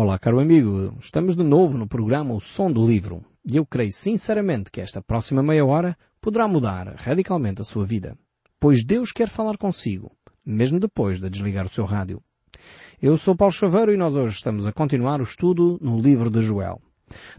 Olá, 0.00 0.16
caro 0.16 0.38
amigo. 0.38 0.96
Estamos 1.00 1.34
de 1.34 1.42
novo 1.42 1.76
no 1.76 1.88
programa 1.88 2.32
O 2.32 2.40
Som 2.40 2.70
do 2.70 2.86
Livro. 2.86 3.20
E 3.44 3.56
eu 3.56 3.66
creio 3.66 3.90
sinceramente 3.90 4.70
que 4.70 4.80
esta 4.80 5.02
próxima 5.02 5.42
meia 5.42 5.66
hora 5.66 5.98
poderá 6.20 6.46
mudar 6.46 6.94
radicalmente 6.94 7.62
a 7.62 7.64
sua 7.64 7.84
vida. 7.84 8.16
Pois 8.60 8.84
Deus 8.84 9.10
quer 9.10 9.28
falar 9.28 9.58
consigo, 9.58 10.12
mesmo 10.46 10.78
depois 10.78 11.20
de 11.20 11.28
desligar 11.28 11.66
o 11.66 11.68
seu 11.68 11.84
rádio. 11.84 12.22
Eu 13.02 13.18
sou 13.18 13.34
Paulo 13.34 13.52
Chaveiro 13.52 13.92
e 13.92 13.96
nós 13.96 14.14
hoje 14.14 14.34
estamos 14.34 14.68
a 14.68 14.72
continuar 14.72 15.20
o 15.20 15.24
estudo 15.24 15.80
no 15.82 16.00
livro 16.00 16.30
de 16.30 16.42
Joel. 16.42 16.80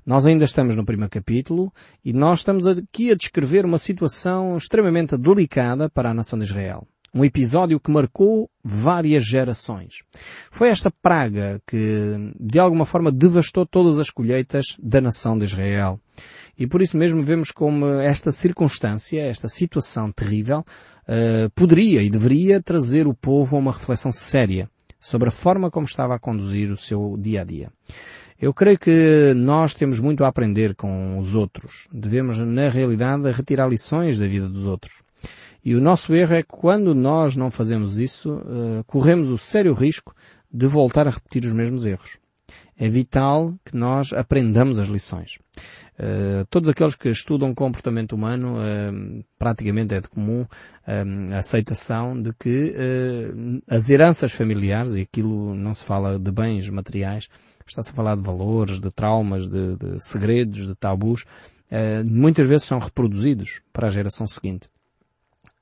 Nós 0.05 0.27
ainda 0.27 0.43
estamos 0.43 0.75
no 0.75 0.83
primeiro 0.83 1.09
capítulo 1.09 1.71
e 2.03 2.11
nós 2.11 2.39
estamos 2.39 2.67
aqui 2.67 3.09
a 3.09 3.15
descrever 3.15 3.63
uma 3.63 3.77
situação 3.77 4.57
extremamente 4.57 5.17
delicada 5.17 5.89
para 5.89 6.09
a 6.09 6.13
nação 6.13 6.37
de 6.37 6.43
Israel. 6.43 6.85
Um 7.13 7.25
episódio 7.25 7.79
que 7.79 7.91
marcou 7.91 8.49
várias 8.63 9.25
gerações. 9.25 10.03
Foi 10.51 10.69
esta 10.69 10.91
praga 10.91 11.61
que, 11.67 12.33
de 12.39 12.59
alguma 12.59 12.85
forma, 12.85 13.11
devastou 13.11 13.65
todas 13.65 13.97
as 13.97 14.09
colheitas 14.09 14.77
da 14.81 15.01
nação 15.01 15.37
de 15.37 15.45
Israel. 15.45 15.99
E 16.57 16.67
por 16.67 16.81
isso 16.81 16.97
mesmo 16.97 17.23
vemos 17.23 17.51
como 17.51 17.85
esta 17.85 18.31
circunstância, 18.31 19.21
esta 19.21 19.47
situação 19.47 20.11
terrível, 20.11 20.59
uh, 20.59 21.49
poderia 21.55 22.03
e 22.03 22.09
deveria 22.09 22.61
trazer 22.61 23.07
o 23.07 23.13
povo 23.13 23.55
a 23.55 23.59
uma 23.59 23.71
reflexão 23.71 24.11
séria 24.11 24.69
sobre 24.99 25.29
a 25.29 25.31
forma 25.31 25.71
como 25.71 25.85
estava 25.85 26.15
a 26.15 26.19
conduzir 26.19 26.71
o 26.71 26.77
seu 26.77 27.15
dia 27.17 27.41
a 27.41 27.43
dia. 27.45 27.71
Eu 28.41 28.53
creio 28.53 28.79
que 28.79 29.33
nós 29.35 29.75
temos 29.75 29.99
muito 29.99 30.23
a 30.23 30.29
aprender 30.29 30.73
com 30.73 31.19
os 31.19 31.35
outros. 31.35 31.89
Devemos, 31.91 32.37
na 32.37 32.69
realidade, 32.69 33.29
retirar 33.31 33.67
lições 33.67 34.17
da 34.17 34.27
vida 34.27 34.47
dos 34.47 34.65
outros. 34.65 35.01
E 35.63 35.75
o 35.75 35.81
nosso 35.81 36.13
erro 36.13 36.35
é 36.35 36.41
que 36.41 36.49
quando 36.49 36.95
nós 36.95 37.35
não 37.35 37.51
fazemos 37.51 37.97
isso, 37.97 38.31
uh, 38.31 38.83
corremos 38.87 39.29
o 39.29 39.37
sério 39.37 39.73
risco 39.73 40.15
de 40.51 40.65
voltar 40.67 41.07
a 41.07 41.11
repetir 41.11 41.43
os 41.43 41.51
mesmos 41.51 41.85
erros. 41.85 42.17
É 42.77 42.87
vital 42.87 43.53
que 43.65 43.75
nós 43.75 44.13
aprendamos 44.13 44.79
as 44.79 44.87
lições. 44.87 45.37
Uh, 45.99 46.45
todos 46.49 46.69
aqueles 46.69 46.95
que 46.95 47.09
estudam 47.09 47.53
comportamento 47.53 48.13
humano, 48.13 48.55
uh, 48.55 49.23
praticamente 49.37 49.93
é 49.93 49.99
de 49.99 50.07
comum 50.07 50.45
a 51.31 51.37
aceitação 51.37 52.19
de 52.19 52.33
que 52.33 52.73
as 53.67 53.91
heranças 53.91 54.31
familiares, 54.31 54.93
e 54.93 55.01
aquilo 55.01 55.53
não 55.53 55.75
se 55.75 55.83
fala 55.83 56.17
de 56.17 56.31
bens 56.31 56.67
materiais, 56.67 57.29
está-se 57.67 57.91
a 57.91 57.93
falar 57.93 58.15
de 58.15 58.23
valores, 58.23 58.79
de 58.79 58.89
traumas, 58.89 59.45
de, 59.45 59.75
de 59.75 59.99
segredos, 59.99 60.65
de 60.65 60.73
tabus, 60.73 61.25
muitas 62.03 62.49
vezes 62.49 62.63
são 62.63 62.79
reproduzidos 62.79 63.61
para 63.71 63.85
a 63.85 63.91
geração 63.91 64.25
seguinte. 64.25 64.67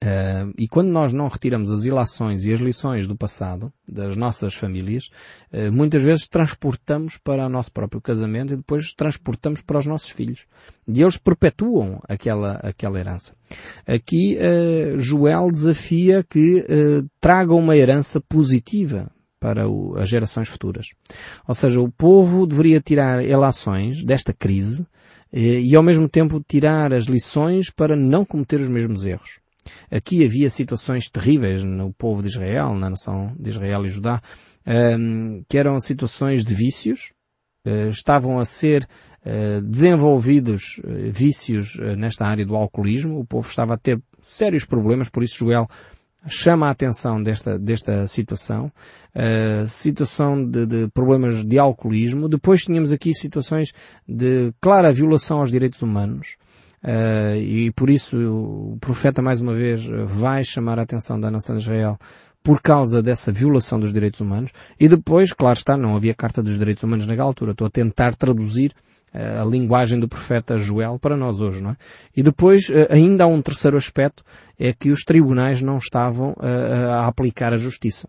Uh, 0.04 0.54
e 0.60 0.68
quando 0.68 0.90
nós 0.90 1.12
não 1.12 1.28
retiramos 1.28 1.72
as 1.72 1.86
ilações 1.86 2.46
e 2.46 2.54
as 2.54 2.60
lições 2.60 3.08
do 3.08 3.16
passado, 3.16 3.74
das 3.92 4.16
nossas 4.16 4.54
famílias, 4.54 5.10
uh, 5.52 5.72
muitas 5.72 6.04
vezes 6.04 6.28
transportamos 6.28 7.18
para 7.18 7.48
o 7.48 7.50
nosso 7.50 7.72
próprio 7.72 8.00
casamento 8.00 8.54
e 8.54 8.58
depois 8.58 8.94
transportamos 8.94 9.62
para 9.62 9.80
os 9.80 9.88
nossos 9.88 10.12
filhos. 10.12 10.46
E 10.88 11.02
eles 11.02 11.18
perpetuam 11.18 12.00
aquela, 12.08 12.60
aquela 12.62 13.00
herança. 13.00 13.34
Aqui, 13.88 14.38
uh, 14.38 15.00
Joel 15.00 15.52
desafia 15.52 16.24
que 16.24 16.64
tragam 17.20 17.58
uma 17.58 17.76
herança 17.76 18.22
positiva 18.22 19.10
para 19.40 19.68
o, 19.68 19.98
as 19.98 20.08
gerações 20.08 20.48
futuras. 20.48 20.90
Ou 21.48 21.56
seja, 21.56 21.82
o 21.82 21.92
povo 21.92 22.46
deveria 22.46 22.80
tirar 22.80 23.26
ilações 23.26 24.04
desta 24.04 24.32
crise 24.32 24.86
e 25.34 25.76
ao 25.76 25.84
mesmo 25.84 26.08
tempo 26.08 26.44
tirar 26.48 26.94
as 26.94 27.06
lições 27.06 27.72
para 27.72 27.96
não 27.96 28.24
cometer 28.24 28.60
os 28.60 28.70
mesmos 28.70 29.04
erros. 29.06 29.40
Aqui 29.92 30.26
havia 30.26 30.50
situações 30.50 31.10
terríveis 31.10 31.64
no 31.64 31.94
povo 31.94 32.22
de 32.22 32.28
Israel, 32.28 32.74
na 32.76 32.90
nação 32.90 33.36
de 33.40 33.50
Israel 33.50 33.86
e 33.86 33.90
Judá, 33.90 34.22
ehm, 34.66 35.44
que 35.48 35.58
eram 35.58 35.80
situações 35.80 36.44
de 36.44 36.54
vícios, 36.54 37.14
eh, 37.68 37.90
estavam 37.90 38.40
a 38.40 38.46
ser 38.46 38.88
eh, 39.26 39.60
desenvolvidos 39.62 40.80
eh, 40.86 41.12
vícios 41.12 41.78
nesta 41.98 42.26
área 42.26 42.46
do 42.46 42.56
alcoolismo, 42.56 43.20
o 43.20 43.26
povo 43.26 43.46
estava 43.46 43.74
a 43.74 43.78
ter 43.78 44.02
sérios 44.22 44.64
problemas, 44.64 45.10
por 45.10 45.22
isso 45.22 45.40
Joel 45.40 45.68
chama 46.30 46.68
a 46.68 46.72
atenção 46.72 47.22
desta, 47.22 47.58
desta 47.60 48.06
situação, 48.08 48.70
situação 49.70 50.44
de, 50.44 50.66
de, 50.66 50.88
problemas 50.90 51.46
de 51.46 51.58
alcoolismo. 51.58 52.28
Depois 52.28 52.66
tínhamos 52.66 52.92
aqui 52.92 53.14
situações 53.14 53.72
de 54.06 54.52
clara 54.60 54.92
violação 54.92 55.40
aos 55.40 55.52
direitos 55.52 55.82
humanos. 55.82 56.36
Uh, 56.88 57.36
e 57.36 57.70
por 57.72 57.90
isso 57.90 58.16
o 58.16 58.78
profeta 58.80 59.22
mais 59.22 59.42
uma 59.42 59.54
vez 59.54 59.86
vai 60.06 60.42
chamar 60.46 60.80
a 60.80 60.84
atenção 60.84 61.20
da 61.20 61.30
nação 61.30 61.58
de 61.58 61.64
Israel 61.64 62.00
por 62.42 62.62
causa 62.62 63.04
dessa 63.04 63.30
violação 63.30 63.78
dos 63.78 63.92
direitos 63.92 64.22
humanos. 64.22 64.52
E 64.80 64.88
depois, 64.88 65.34
claro 65.34 65.58
está, 65.58 65.76
não 65.76 65.98
havia 65.98 66.16
Carta 66.16 66.42
dos 66.42 66.58
Direitos 66.58 66.84
Humanos 66.84 67.06
naquela 67.06 67.28
altura. 67.28 67.52
Estou 67.52 67.68
a 67.68 67.70
tentar 67.70 68.16
traduzir 68.16 68.72
uh, 69.14 69.42
a 69.42 69.46
linguagem 69.46 70.00
do 70.00 70.08
profeta 70.08 70.58
Joel 70.58 70.98
para 70.98 71.18
nós 71.18 71.42
hoje, 71.42 71.62
não 71.62 71.72
é? 71.72 71.78
E 72.16 72.24
depois, 72.24 72.70
uh, 72.70 72.88
ainda 72.90 73.26
há 73.26 73.28
um 73.28 73.42
terceiro 73.42 73.76
aspecto, 73.76 74.24
é 74.58 74.72
que 74.72 74.90
os 74.90 75.02
tribunais 75.02 75.62
não 75.62 75.80
estavam 75.80 76.34
a 76.40 77.06
aplicar 77.06 77.52
a 77.52 77.58
justiça 77.58 78.08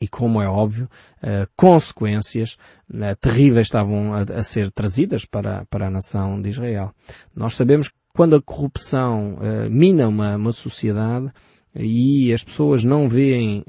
e, 0.00 0.06
como 0.06 0.40
é 0.40 0.48
óbvio, 0.48 0.88
uh, 1.22 1.48
consequências 1.56 2.56
uh, 2.90 3.16
terríveis 3.20 3.66
estavam 3.66 4.12
a, 4.14 4.42
ser 4.42 4.70
trazidas 4.70 5.24
para, 5.24 5.64
para 5.66 5.88
a 5.88 5.90
nação 5.90 6.40
de 6.40 6.50
Israel. 6.50 6.94
Nós 7.34 7.56
sabemos 7.56 7.88
que 7.88 7.94
quando 8.14 8.36
a 8.36 8.42
corrupção 8.42 9.34
uh, 9.34 9.70
mina 9.70 10.08
uma, 10.08 10.36
uma 10.36 10.52
sociedade, 10.52 11.32
e 11.80 12.32
as 12.32 12.42
pessoas 12.42 12.82
não 12.82 13.08
veem, 13.08 13.62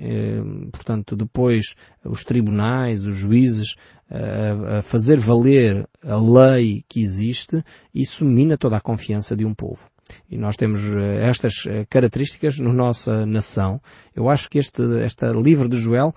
portanto, 0.71 1.17
depois 1.17 1.75
os 2.03 2.23
tribunais, 2.23 3.05
os 3.05 3.13
juízes 3.13 3.75
a 4.09 4.81
fazer 4.81 5.19
valer 5.19 5.87
a 6.03 6.15
lei 6.17 6.83
que 6.87 7.01
existe, 7.01 7.63
isso 7.93 8.25
mina 8.25 8.57
toda 8.57 8.77
a 8.77 8.81
confiança 8.81 9.35
de 9.35 9.45
um 9.45 9.53
povo. 9.53 9.81
E 10.29 10.37
nós 10.37 10.55
temos 10.55 10.83
eh, 10.83 11.27
estas 11.27 11.65
eh, 11.65 11.85
características 11.89 12.59
na 12.59 12.71
nossa 12.71 13.25
nação. 13.25 13.81
Eu 14.15 14.29
acho 14.29 14.47
que 14.49 14.59
este, 14.59 14.81
este 15.03 15.25
livro 15.33 15.67
de 15.67 15.77
Joel 15.77 16.13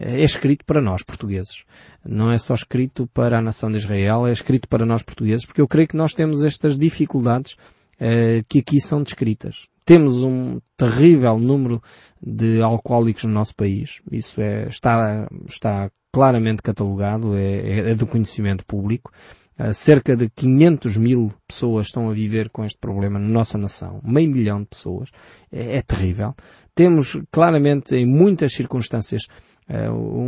eh, 0.00 0.20
é 0.20 0.24
escrito 0.24 0.64
para 0.64 0.80
nós, 0.80 1.04
portugueses. 1.04 1.64
Não 2.04 2.32
é 2.32 2.38
só 2.38 2.54
escrito 2.54 3.06
para 3.14 3.38
a 3.38 3.42
nação 3.42 3.70
de 3.70 3.78
Israel, 3.78 4.26
é 4.26 4.32
escrito 4.32 4.68
para 4.68 4.84
nós, 4.84 5.02
portugueses, 5.02 5.46
porque 5.46 5.60
eu 5.60 5.68
creio 5.68 5.86
que 5.86 5.96
nós 5.96 6.12
temos 6.12 6.42
estas 6.42 6.76
dificuldades 6.76 7.56
uh, 8.02 8.44
que 8.48 8.58
aqui 8.58 8.80
são 8.80 9.02
descritas. 9.02 9.68
Temos 9.84 10.20
um 10.20 10.60
terrível 10.76 11.38
número 11.38 11.82
de 12.20 12.60
alcoólicos 12.60 13.24
no 13.24 13.30
nosso 13.30 13.54
país. 13.54 14.00
Isso 14.10 14.40
é, 14.40 14.68
está, 14.68 15.28
está 15.48 15.90
claramente 16.12 16.62
catalogado, 16.62 17.36
é, 17.36 17.90
é 17.90 17.94
do 17.94 18.06
conhecimento 18.06 18.66
público. 18.66 19.12
Uh, 19.58 19.72
cerca 19.72 20.16
de 20.16 20.28
500 20.30 20.96
mil 20.96 21.32
pessoas 21.46 21.86
estão 21.86 22.10
a 22.10 22.12
viver 22.12 22.48
com 22.50 22.64
este 22.64 22.78
problema 22.78 23.18
na 23.18 23.28
nossa 23.28 23.58
nação. 23.58 24.00
Meio 24.02 24.30
milhão 24.30 24.62
de 24.62 24.68
pessoas. 24.68 25.10
É, 25.50 25.78
é 25.78 25.82
terrível. 25.82 26.34
Temos 26.74 27.18
claramente 27.30 27.94
em 27.94 28.06
muitas 28.06 28.54
circunstâncias 28.54 29.26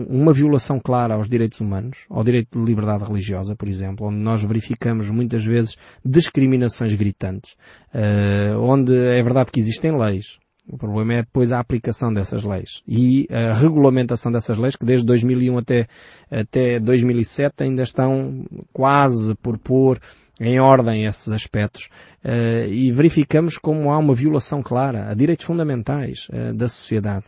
uma 0.08 0.32
violação 0.32 0.80
clara 0.80 1.14
aos 1.14 1.28
direitos 1.28 1.60
humanos, 1.60 2.06
ao 2.08 2.24
direito 2.24 2.58
de 2.58 2.64
liberdade 2.64 3.04
religiosa, 3.04 3.54
por 3.54 3.68
exemplo, 3.68 4.06
onde 4.06 4.16
nós 4.16 4.42
verificamos 4.42 5.10
muitas 5.10 5.44
vezes 5.44 5.76
discriminações 6.04 6.94
gritantes, 6.94 7.52
uh, 7.94 8.58
onde 8.60 8.96
é 8.96 9.22
verdade 9.22 9.50
que 9.50 9.60
existem 9.60 9.96
leis, 9.96 10.38
o 10.66 10.78
problema 10.78 11.14
é 11.14 11.22
depois 11.22 11.52
a 11.52 11.60
aplicação 11.60 12.10
dessas 12.10 12.42
leis 12.42 12.82
e 12.88 13.28
a 13.30 13.52
regulamentação 13.52 14.32
dessas 14.32 14.56
leis, 14.56 14.76
que 14.76 14.86
desde 14.86 15.04
2001 15.04 15.58
até, 15.58 15.86
até 16.30 16.80
2007 16.80 17.64
ainda 17.64 17.82
estão 17.82 18.46
quase 18.72 19.34
por 19.34 19.58
pôr 19.58 20.00
em 20.40 20.58
ordem 20.58 21.04
esses 21.04 21.28
aspectos. 21.28 21.90
Uh, 22.24 22.66
e 22.66 22.90
verificamos 22.92 23.58
como 23.58 23.92
há 23.92 23.98
uma 23.98 24.14
violação 24.14 24.62
clara 24.62 25.10
a 25.10 25.14
direitos 25.14 25.44
fundamentais 25.44 26.28
da 26.54 26.66
sociedade. 26.66 27.26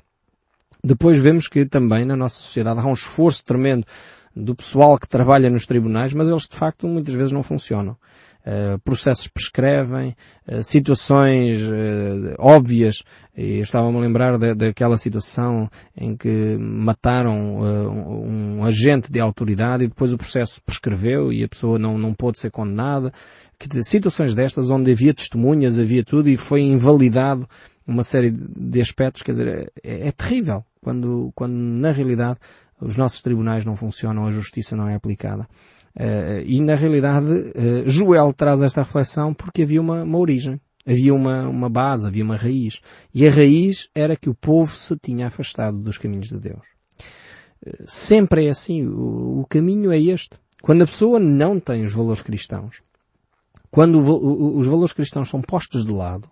Depois 0.87 1.21
vemos 1.21 1.49
que 1.49 1.67
também 1.67 2.05
na 2.05 2.15
nossa 2.15 2.37
sociedade 2.37 2.79
há 2.79 2.87
um 2.87 2.93
esforço 2.93 3.45
tremendo 3.45 3.85
do 4.37 4.55
pessoal 4.55 4.97
que 4.97 5.09
trabalha 5.09 5.51
nos 5.51 5.67
tribunais, 5.67 6.13
mas 6.13 6.29
eles 6.29 6.45
de 6.49 6.55
facto 6.55 6.87
muitas 6.87 7.13
vezes 7.13 7.33
não 7.33 7.43
funcionam. 7.43 7.97
Uh, 8.47 8.79
processos 8.85 9.27
prescrevem, 9.27 10.15
uh, 10.47 10.63
situações 10.63 11.61
uh, 11.63 12.37
óbvias, 12.39 13.03
e 13.37 13.59
estava-me 13.59 13.99
a 13.99 14.01
lembrar 14.01 14.39
daquela 14.39 14.97
situação 14.97 15.69
em 15.97 16.17
que 16.17 16.57
mataram 16.57 17.37
um, 17.37 18.59
um, 18.59 18.65
agente 18.65 19.11
de 19.11 19.19
autoridade 19.19 19.83
e 19.83 19.89
depois 19.89 20.13
o 20.13 20.17
processo 20.17 20.63
prescreveu 20.65 21.33
e 21.33 21.43
a 21.43 21.49
pessoa 21.49 21.81
não, 21.81 21.99
não 21.99 22.15
pôde 22.15 22.39
ser 22.39 22.53
condenada. 22.53 23.13
Quer 23.59 23.67
dizer, 23.67 23.83
situações 23.83 24.37
destas 24.37 24.71
onde 24.71 24.93
havia 24.93 25.13
testemunhas, 25.13 25.81
havia 25.81 26.05
tudo 26.05 26.29
e 26.29 26.37
foi 26.37 26.61
invalidado 26.61 27.49
uma 27.87 28.03
série 28.03 28.31
de 28.31 28.81
aspectos, 28.81 29.23
quer 29.23 29.33
dizer, 29.33 29.73
é, 29.83 30.09
é 30.09 30.13
terrível 30.13 30.65
quando, 30.81 31.33
quando 31.35 31.55
na 31.55 31.93
realidade 31.93 32.39
os 32.81 32.97
nossos 32.97 33.23
tribunais 33.23 33.65
não 33.65 33.77
funcionam, 33.77 34.27
a 34.27 34.33
justiça 34.33 34.77
não 34.77 34.89
é 34.89 34.95
aplicada. 34.95 35.49
Uh, 35.95 36.43
e 36.45 36.61
na 36.61 36.75
realidade, 36.75 37.27
uh, 37.27 37.89
Joel 37.89 38.33
traz 38.33 38.61
esta 38.61 38.83
reflexão 38.83 39.33
porque 39.33 39.63
havia 39.63 39.81
uma, 39.81 40.03
uma 40.03 40.19
origem. 40.19 40.61
Havia 40.87 41.15
uma, 41.15 41.49
uma 41.49 41.69
base, 41.69 42.07
havia 42.07 42.23
uma 42.23 42.37
raiz. 42.37 42.81
E 43.13 43.27
a 43.27 43.31
raiz 43.31 43.89
era 43.95 44.15
que 44.15 44.29
o 44.29 44.35
povo 44.35 44.77
se 44.77 44.95
tinha 44.97 45.27
afastado 45.27 45.79
dos 45.79 45.99
caminhos 45.99 46.29
de 46.29 46.39
Deus. 46.39 46.63
Sempre 47.87 48.47
é 48.47 48.51
assim. 48.51 48.87
O, 48.87 49.41
o 49.41 49.47
caminho 49.49 49.91
é 49.91 49.99
este. 49.99 50.39
Quando 50.63 50.83
a 50.83 50.87
pessoa 50.87 51.19
não 51.19 51.59
tem 51.59 51.83
os 51.83 51.93
valores 51.93 52.23
cristãos, 52.23 52.83
quando 53.71 53.99
o, 53.99 54.59
os 54.59 54.67
valores 54.67 54.93
cristãos 54.93 55.29
são 55.29 55.41
postos 55.41 55.85
de 55.85 55.93
lado, 55.93 56.29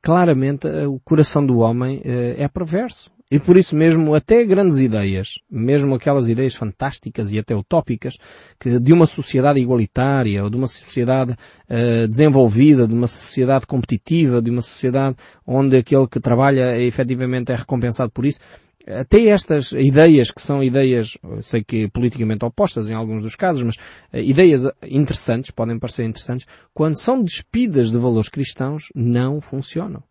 claramente 0.00 0.66
o 0.86 1.00
coração 1.00 1.44
do 1.44 1.58
homem 1.58 2.00
é 2.04 2.46
perverso. 2.48 3.10
E 3.32 3.38
por 3.38 3.56
isso 3.56 3.74
mesmo, 3.74 4.14
até 4.14 4.44
grandes 4.44 4.76
ideias, 4.76 5.38
mesmo 5.50 5.94
aquelas 5.94 6.28
ideias 6.28 6.54
fantásticas 6.54 7.32
e 7.32 7.38
até 7.38 7.56
utópicas, 7.56 8.18
que 8.60 8.78
de 8.78 8.92
uma 8.92 9.06
sociedade 9.06 9.58
igualitária, 9.58 10.44
ou 10.44 10.50
de 10.50 10.56
uma 10.58 10.66
sociedade 10.66 11.32
uh, 11.32 12.06
desenvolvida, 12.08 12.86
de 12.86 12.92
uma 12.92 13.06
sociedade 13.06 13.66
competitiva, 13.66 14.42
de 14.42 14.50
uma 14.50 14.60
sociedade 14.60 15.16
onde 15.46 15.78
aquele 15.78 16.06
que 16.06 16.20
trabalha 16.20 16.78
efetivamente 16.78 17.50
é 17.52 17.54
recompensado 17.54 18.10
por 18.10 18.26
isso, 18.26 18.38
até 18.86 19.26
estas 19.26 19.72
ideias, 19.72 20.30
que 20.30 20.42
são 20.42 20.62
ideias, 20.62 21.16
sei 21.40 21.62
que 21.62 21.88
politicamente 21.88 22.44
opostas 22.44 22.90
em 22.90 22.94
alguns 22.94 23.22
dos 23.22 23.36
casos, 23.36 23.62
mas 23.62 23.76
uh, 23.76 24.18
ideias 24.18 24.62
interessantes, 24.82 25.50
podem 25.50 25.78
parecer 25.78 26.04
interessantes, 26.04 26.46
quando 26.74 26.96
são 26.96 27.22
despidas 27.22 27.90
de 27.90 27.98
valores 27.98 28.28
cristãos, 28.28 28.84
não 28.94 29.40
funcionam. 29.40 30.02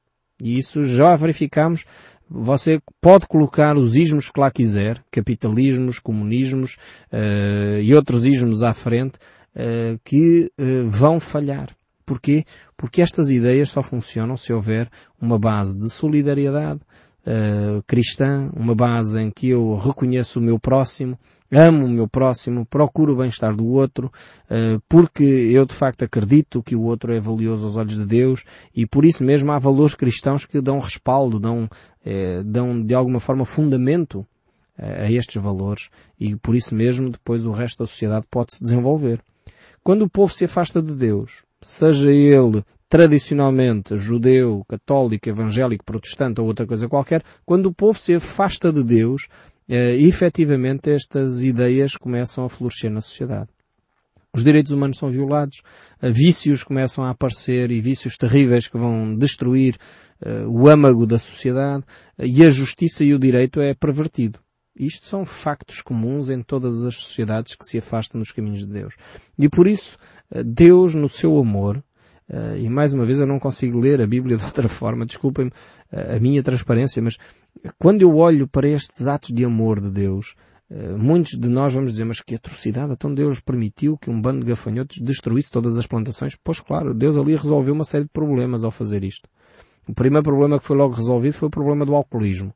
E 0.42 0.58
isso 0.58 0.86
já 0.86 1.16
verificamos 1.16 1.86
você 2.34 2.82
pode 3.02 3.28
colocar 3.28 3.76
os 3.76 3.98
ismos 3.98 4.32
que 4.32 4.40
lá 4.40 4.50
quiser, 4.50 5.04
capitalismos, 5.12 6.00
comunismos 6.00 6.78
uh, 7.12 7.82
e 7.82 7.94
outros 7.94 8.26
ismos 8.26 8.64
à 8.64 8.74
frente, 8.74 9.20
uh, 9.54 10.00
que 10.02 10.50
uh, 10.58 10.88
vão 10.88 11.20
falhar. 11.20 11.76
Porquê? 12.06 12.46
Porque 12.78 13.02
estas 13.02 13.30
ideias 13.30 13.70
só 13.70 13.84
funcionam 13.84 14.38
se 14.38 14.54
houver 14.54 14.90
uma 15.20 15.38
base 15.38 15.78
de 15.78 15.90
solidariedade 15.90 16.80
cristã, 17.86 18.50
uma 18.56 18.74
base 18.74 19.20
em 19.22 19.30
que 19.30 19.50
eu 19.50 19.76
reconheço 19.76 20.40
o 20.40 20.42
meu 20.42 20.60
próximo, 20.60 21.18
amo 21.52 21.86
o 21.86 21.90
meu 21.90 22.08
próximo, 22.08 22.66
procuro 22.66 23.14
o 23.14 23.18
bem-estar 23.18 23.56
do 23.56 23.68
outro, 23.68 24.12
porque 24.90 25.24
eu 25.24 25.66
de 25.66 25.74
facto 25.74 26.04
acredito 26.04 26.64
que 26.64 26.76
o 26.76 26.82
outro 26.82 27.14
é 27.14 27.20
valioso 27.20 27.66
aos 27.66 27.78
olhos 27.78 27.96
de 27.96 28.06
Deus 28.06 28.44
e 28.76 28.88
por 28.88 29.06
isso 29.06 29.24
mesmo 29.24 29.52
há 29.52 29.60
valores 29.60 29.94
cristãos 29.94 30.46
que 30.46 30.60
dão 30.62 30.80
respaldo, 30.80 31.40
dão 31.40 31.70
eh, 32.04 32.42
dão 32.44 32.82
de 32.82 32.96
alguma 32.96 33.20
forma 33.20 33.46
fundamento 33.46 34.26
eh, 34.78 35.06
a 35.06 35.12
estes 35.12 35.42
valores 35.42 35.90
e 36.20 36.36
por 36.36 36.56
isso 36.56 36.74
mesmo 36.74 37.12
depois 37.12 37.46
o 37.46 37.52
resto 37.52 37.80
da 37.80 37.86
sociedade 37.86 38.26
pode 38.30 38.56
se 38.56 38.64
desenvolver. 38.64 39.22
Quando 39.84 40.04
o 40.04 40.10
povo 40.10 40.34
se 40.34 40.46
afasta 40.46 40.82
de 40.82 40.94
Deus, 40.94 41.44
seja 41.62 42.12
ele 42.12 42.64
tradicionalmente 42.92 43.96
judeu, 43.96 44.66
católico, 44.68 45.30
evangélico, 45.30 45.86
protestante 45.86 46.42
ou 46.42 46.48
outra 46.48 46.68
coisa 46.68 46.90
qualquer, 46.90 47.24
quando 47.46 47.68
o 47.68 47.74
povo 47.74 47.98
se 47.98 48.14
afasta 48.16 48.70
de 48.70 48.84
Deus, 48.84 49.30
eh, 49.70 49.96
efetivamente 49.96 50.90
estas 50.90 51.42
ideias 51.42 51.96
começam 51.96 52.44
a 52.44 52.50
florescer 52.50 52.92
na 52.92 53.00
sociedade. 53.00 53.48
Os 54.34 54.44
direitos 54.44 54.74
humanos 54.74 54.98
são 54.98 55.10
violados, 55.10 55.62
eh, 56.02 56.12
vícios 56.12 56.66
começam 56.66 57.06
a 57.06 57.12
aparecer 57.12 57.72
e 57.72 57.80
vícios 57.80 58.18
terríveis 58.18 58.68
que 58.68 58.78
vão 58.78 59.16
destruir 59.16 59.78
uh, 60.22 60.50
o 60.50 60.68
âmago 60.68 61.06
da 61.06 61.18
sociedade 61.18 61.86
uh, 62.20 62.26
e 62.26 62.44
a 62.44 62.50
justiça 62.50 63.06
e 63.06 63.14
o 63.14 63.20
direito 63.20 63.62
é 63.62 63.74
pervertido. 63.74 64.38
Isto 64.76 65.06
são 65.06 65.26
factos 65.26 65.82
comuns 65.82 66.30
em 66.30 66.44
todas 66.44 66.84
as 66.84 66.96
sociedades 66.96 67.56
que 67.56 67.66
se 67.66 67.78
afastam 67.78 68.20
dos 68.20 68.34
caminhos 68.34 68.68
de 68.68 68.74
Deus. 68.74 68.96
E 69.40 69.48
por 69.48 69.66
isso, 69.66 69.98
uh, 70.30 70.44
Deus, 70.44 70.94
no 70.94 71.08
seu 71.08 71.38
amor, 71.38 71.82
e 72.58 72.70
mais 72.70 72.94
uma 72.94 73.06
vez 73.06 73.20
eu 73.20 73.28
não 73.28 73.40
consigo 73.40 73.80
ler 73.80 74.02
a 74.02 74.08
Bíblia 74.08 74.38
de 74.38 74.46
outra 74.46 74.70
forma, 74.70 75.06
desculpem-me 75.06 75.52
a 75.92 76.20
minha 76.20 76.42
transparência, 76.42 77.02
mas 77.02 77.18
quando 77.78 78.02
eu 78.02 78.16
olho 78.16 78.48
para 78.48 78.68
estes 78.68 79.08
atos 79.08 79.34
de 79.34 79.44
amor 79.44 79.82
de 79.82 79.92
Deus, 79.92 80.36
muitos 80.98 81.38
de 81.38 81.50
nós 81.50 81.74
vamos 81.74 81.92
dizer, 81.92 82.06
mas 82.06 82.22
que 82.22 82.36
atrocidade, 82.36 82.94
então 82.94 83.14
Deus 83.14 83.42
permitiu 83.42 83.98
que 83.98 84.10
um 84.10 84.22
bando 84.22 84.40
de 84.40 84.46
gafanhotos 84.46 85.00
destruísse 85.02 85.52
todas 85.52 85.78
as 85.78 85.86
plantações? 85.86 86.38
Pois 86.42 86.62
claro, 86.62 86.94
Deus 86.94 87.18
ali 87.18 87.36
resolveu 87.36 87.74
uma 87.74 87.84
série 87.84 88.06
de 88.06 88.10
problemas 88.12 88.64
ao 88.64 88.72
fazer 88.72 89.04
isto. 89.04 89.28
O 89.88 89.94
primeiro 89.94 90.24
problema 90.24 90.60
que 90.60 90.66
foi 90.66 90.78
logo 90.78 90.94
resolvido 90.94 91.34
foi 91.34 91.48
o 91.48 91.52
problema 91.52 91.86
do 91.86 91.96
alcoolismo. 91.96 92.54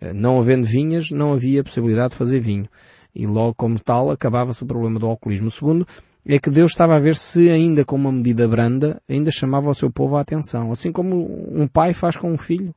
Eh, 0.00 0.12
não 0.12 0.38
havendo 0.38 0.66
vinhas, 0.66 1.10
não 1.10 1.32
havia 1.32 1.62
possibilidade 1.62 2.10
de 2.10 2.16
fazer 2.16 2.40
vinho. 2.40 2.68
E 3.14 3.26
logo 3.26 3.54
como 3.54 3.78
tal 3.78 4.10
acabava-se 4.10 4.62
o 4.62 4.66
problema 4.66 4.98
do 4.98 5.06
alcoolismo. 5.06 5.48
O 5.48 5.50
segundo 5.50 5.86
é 6.26 6.38
que 6.38 6.50
Deus 6.50 6.72
estava 6.72 6.96
a 6.96 6.98
ver 6.98 7.16
se 7.16 7.50
ainda 7.50 7.84
com 7.84 7.96
uma 7.96 8.10
medida 8.10 8.48
branda 8.48 9.00
ainda 9.08 9.30
chamava 9.30 9.68
o 9.68 9.74
seu 9.74 9.90
povo 9.90 10.16
a 10.16 10.20
atenção. 10.20 10.72
Assim 10.72 10.90
como 10.90 11.16
um 11.50 11.68
pai 11.68 11.92
faz 11.92 12.16
com 12.16 12.32
um 12.32 12.38
filho. 12.38 12.74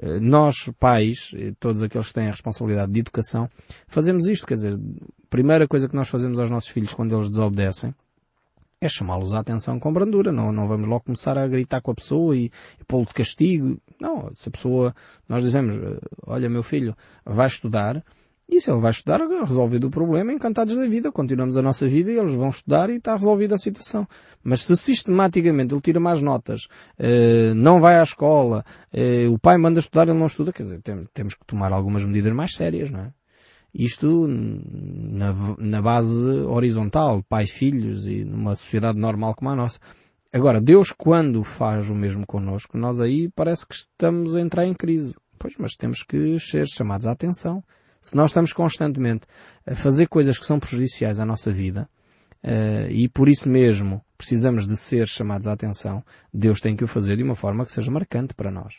Eh, 0.00 0.18
nós, 0.18 0.70
pais, 0.78 1.32
todos 1.58 1.82
aqueles 1.82 2.08
que 2.08 2.14
têm 2.14 2.28
a 2.28 2.30
responsabilidade 2.30 2.90
de 2.90 3.00
educação, 3.00 3.48
fazemos 3.86 4.26
isto. 4.26 4.46
Quer 4.46 4.54
dizer, 4.54 4.74
a 4.74 5.26
primeira 5.28 5.68
coisa 5.68 5.88
que 5.88 5.94
nós 5.94 6.08
fazemos 6.08 6.38
aos 6.38 6.50
nossos 6.50 6.70
filhos 6.70 6.94
quando 6.94 7.14
eles 7.14 7.28
desobedecem 7.28 7.94
é 8.80 8.88
chamá-los 8.88 9.34
à 9.34 9.40
atenção 9.40 9.78
com 9.78 9.92
brandura. 9.92 10.32
Não, 10.32 10.50
não 10.50 10.66
vamos 10.66 10.88
logo 10.88 11.04
começar 11.04 11.36
a 11.36 11.46
gritar 11.46 11.82
com 11.82 11.90
a 11.90 11.94
pessoa 11.94 12.34
e, 12.34 12.50
e 12.80 12.84
pô-lo 12.88 13.04
de 13.04 13.12
castigo. 13.12 13.78
Não, 14.00 14.30
se 14.34 14.48
a 14.48 14.52
pessoa, 14.52 14.94
nós 15.28 15.42
dizemos, 15.42 15.78
olha 16.26 16.48
meu 16.48 16.62
filho, 16.62 16.96
vai 17.22 17.46
estudar, 17.46 18.02
e 18.50 18.60
se 18.60 18.70
ele 18.70 18.80
vai 18.80 18.90
estudar, 18.90 19.20
resolvido 19.20 19.86
o 19.86 19.90
problema, 19.90 20.32
encantados 20.32 20.74
da 20.74 20.86
vida, 20.86 21.12
continuamos 21.12 21.56
a 21.56 21.62
nossa 21.62 21.86
vida 21.86 22.10
e 22.10 22.18
eles 22.18 22.34
vão 22.34 22.48
estudar 22.48 22.90
e 22.90 22.96
está 22.96 23.14
resolvida 23.14 23.54
a 23.54 23.58
situação. 23.58 24.06
Mas 24.42 24.64
se 24.64 24.76
sistematicamente 24.76 25.72
ele 25.72 25.80
tira 25.80 26.00
mais 26.00 26.20
notas, 26.20 26.66
eh, 26.98 27.52
não 27.54 27.80
vai 27.80 27.98
à 27.98 28.02
escola, 28.02 28.64
eh, 28.92 29.28
o 29.28 29.38
pai 29.38 29.56
manda 29.56 29.78
estudar, 29.78 30.08
ele 30.08 30.18
não 30.18 30.26
estuda, 30.26 30.52
quer 30.52 30.64
dizer, 30.64 30.82
temos 31.14 31.34
que 31.34 31.46
tomar 31.46 31.72
algumas 31.72 32.04
medidas 32.04 32.32
mais 32.32 32.54
sérias, 32.54 32.90
não 32.90 33.00
é? 33.00 33.12
Isto 33.72 34.26
na, 34.26 35.32
na 35.58 35.80
base 35.80 36.26
horizontal, 36.40 37.22
pai-filhos 37.28 38.08
e 38.08 38.24
numa 38.24 38.56
sociedade 38.56 38.98
normal 38.98 39.34
como 39.34 39.50
a 39.50 39.56
nossa. 39.56 39.78
Agora, 40.32 40.60
Deus 40.60 40.92
quando 40.92 41.44
faz 41.44 41.88
o 41.88 41.94
mesmo 41.94 42.26
connosco, 42.26 42.76
nós 42.76 43.00
aí 43.00 43.28
parece 43.28 43.66
que 43.66 43.74
estamos 43.74 44.34
a 44.34 44.40
entrar 44.40 44.66
em 44.66 44.74
crise. 44.74 45.14
Pois, 45.38 45.54
mas 45.58 45.76
temos 45.76 46.02
que 46.02 46.38
ser 46.38 46.66
chamados 46.68 47.06
à 47.06 47.12
atenção. 47.12 47.64
Se 48.00 48.16
nós 48.16 48.30
estamos 48.30 48.54
constantemente 48.54 49.26
a 49.66 49.74
fazer 49.74 50.06
coisas 50.06 50.38
que 50.38 50.44
são 50.46 50.58
prejudiciais 50.58 51.20
à 51.20 51.26
nossa 51.26 51.50
vida, 51.50 51.86
uh, 52.42 52.90
e 52.90 53.08
por 53.08 53.28
isso 53.28 53.46
mesmo 53.46 54.02
precisamos 54.16 54.66
de 54.66 54.74
ser 54.74 55.06
chamados 55.06 55.46
à 55.46 55.52
atenção, 55.52 56.02
Deus 56.32 56.60
tem 56.60 56.74
que 56.74 56.82
o 56.82 56.88
fazer 56.88 57.16
de 57.16 57.22
uma 57.22 57.34
forma 57.34 57.66
que 57.66 57.72
seja 57.72 57.90
marcante 57.90 58.32
para 58.32 58.50
nós. 58.50 58.76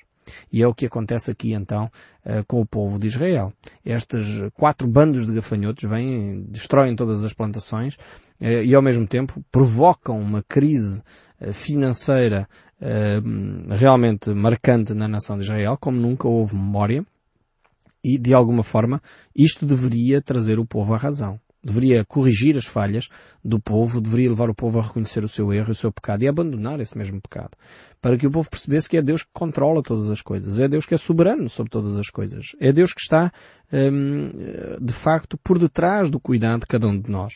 E 0.52 0.62
é 0.62 0.68
o 0.68 0.74
que 0.74 0.86
acontece 0.86 1.32
aqui 1.32 1.54
então 1.54 1.92
eh, 2.24 2.44
com 2.48 2.62
o 2.62 2.66
povo 2.66 3.00
de 3.00 3.08
Israel. 3.08 3.52
Estes 3.84 4.24
quatro 4.54 4.88
bandos 4.88 5.26
de 5.26 5.34
gafanhotos 5.34 5.90
vêm, 5.90 6.46
destroem 6.48 6.96
todas 6.96 7.24
as 7.24 7.34
plantações 7.34 7.98
eh, 8.40 8.64
e 8.64 8.76
ao 8.76 8.84
mesmo 8.84 9.08
tempo 9.08 9.44
provocam 9.52 10.20
uma 10.20 10.44
crise 10.44 11.02
financeira 11.54 12.48
realmente 13.68 14.30
marcante 14.30 14.94
na 14.94 15.08
nação 15.08 15.38
de 15.38 15.44
Israel, 15.44 15.76
como 15.76 15.98
nunca 15.98 16.28
houve 16.28 16.56
memória. 16.56 17.04
E, 18.04 18.18
de 18.18 18.34
alguma 18.34 18.64
forma, 18.64 19.02
isto 19.36 19.66
deveria 19.66 20.22
trazer 20.22 20.60
o 20.60 20.66
povo 20.66 20.94
à 20.94 20.98
razão 20.98 21.40
deveria 21.64 22.04
corrigir 22.04 22.58
as 22.58 22.66
falhas 22.66 23.08
do 23.44 23.60
povo, 23.60 24.02
deveria 24.02 24.30
levar 24.30 24.50
o 24.50 24.56
povo 24.56 24.80
a 24.80 24.82
reconhecer 24.82 25.24
o 25.24 25.30
seu 25.30 25.54
erro 25.54 25.70
e 25.70 25.72
o 25.72 25.76
seu 25.76 25.92
pecado 25.92 26.24
e 26.24 26.28
abandonar 26.28 26.80
esse 26.80 26.98
mesmo 26.98 27.22
pecado. 27.22 27.52
Para 28.02 28.18
que 28.18 28.26
o 28.26 28.32
povo 28.32 28.50
percebesse 28.50 28.90
que 28.90 28.98
é 28.98 29.02
Deus 29.02 29.24
que 29.24 29.30
controla 29.32 29.84
todas 29.84 30.10
as 30.10 30.22
coisas, 30.22 30.60
é 30.60 30.68
Deus 30.68 30.86
que 30.86 30.96
é 30.96 30.98
soberano 30.98 31.50
sobre 31.50 31.70
todas 31.70 31.98
as 31.98 32.10
coisas, 32.10 32.56
é 32.60 32.72
Deus 32.72 32.94
que 32.94 33.02
está, 33.02 33.32
hum, 33.72 34.32
de 34.82 34.94
facto, 34.94 35.38
por 35.38 35.60
detrás 35.60 36.10
do 36.10 36.20
cuidado 36.20 36.62
de 36.62 36.68
cada 36.68 36.88
um 36.88 37.00
de 37.00 37.12
nós. 37.12 37.36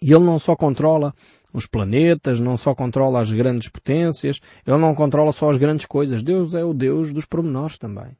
E 0.00 0.12
Ele 0.12 0.24
não 0.24 0.38
só 0.38 0.56
controla 0.56 1.14
os 1.52 1.66
planetas, 1.66 2.40
não 2.40 2.56
só 2.56 2.74
controla 2.74 3.20
as 3.20 3.32
grandes 3.32 3.68
potências, 3.68 4.40
Ele 4.66 4.78
não 4.78 4.94
controla 4.94 5.32
só 5.32 5.50
as 5.50 5.56
grandes 5.56 5.86
coisas. 5.86 6.22
Deus 6.22 6.54
é 6.54 6.64
o 6.64 6.74
Deus 6.74 7.12
dos 7.12 7.24
pormenores 7.24 7.78
também. 7.78 8.16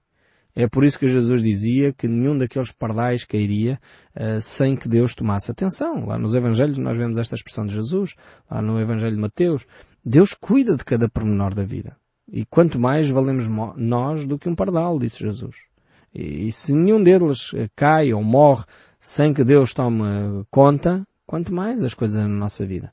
É 0.58 0.66
por 0.66 0.84
isso 0.84 0.98
que 0.98 1.06
Jesus 1.06 1.42
dizia 1.42 1.92
que 1.92 2.08
nenhum 2.08 2.38
daqueles 2.38 2.72
pardais 2.72 3.26
cairia 3.26 3.78
uh, 4.16 4.40
sem 4.40 4.74
que 4.74 4.88
Deus 4.88 5.14
tomasse 5.14 5.50
atenção. 5.50 6.06
Lá 6.06 6.16
nos 6.16 6.34
Evangelhos 6.34 6.78
nós 6.78 6.96
vemos 6.96 7.18
esta 7.18 7.34
expressão 7.34 7.66
de 7.66 7.74
Jesus, 7.74 8.14
lá 8.50 8.62
no 8.62 8.80
Evangelho 8.80 9.14
de 9.14 9.20
Mateus. 9.20 9.66
Deus 10.02 10.32
cuida 10.32 10.74
de 10.74 10.82
cada 10.82 11.10
pormenor 11.10 11.54
da 11.54 11.62
vida. 11.62 11.94
E 12.26 12.46
quanto 12.46 12.80
mais 12.80 13.10
valemos 13.10 13.46
nós 13.76 14.26
do 14.26 14.38
que 14.38 14.48
um 14.48 14.54
pardal, 14.54 14.98
disse 14.98 15.18
Jesus. 15.18 15.56
E, 16.14 16.48
e 16.48 16.52
se 16.52 16.72
nenhum 16.72 17.04
deles 17.04 17.50
eh, 17.54 17.68
cai 17.76 18.14
ou 18.14 18.24
morre 18.24 18.64
sem 18.98 19.34
que 19.34 19.44
Deus 19.44 19.74
tome 19.74 20.02
conta, 20.50 21.06
quanto 21.26 21.52
mais 21.52 21.84
as 21.84 21.92
coisas 21.92 22.22
na 22.22 22.28
nossa 22.28 22.64
vida. 22.64 22.90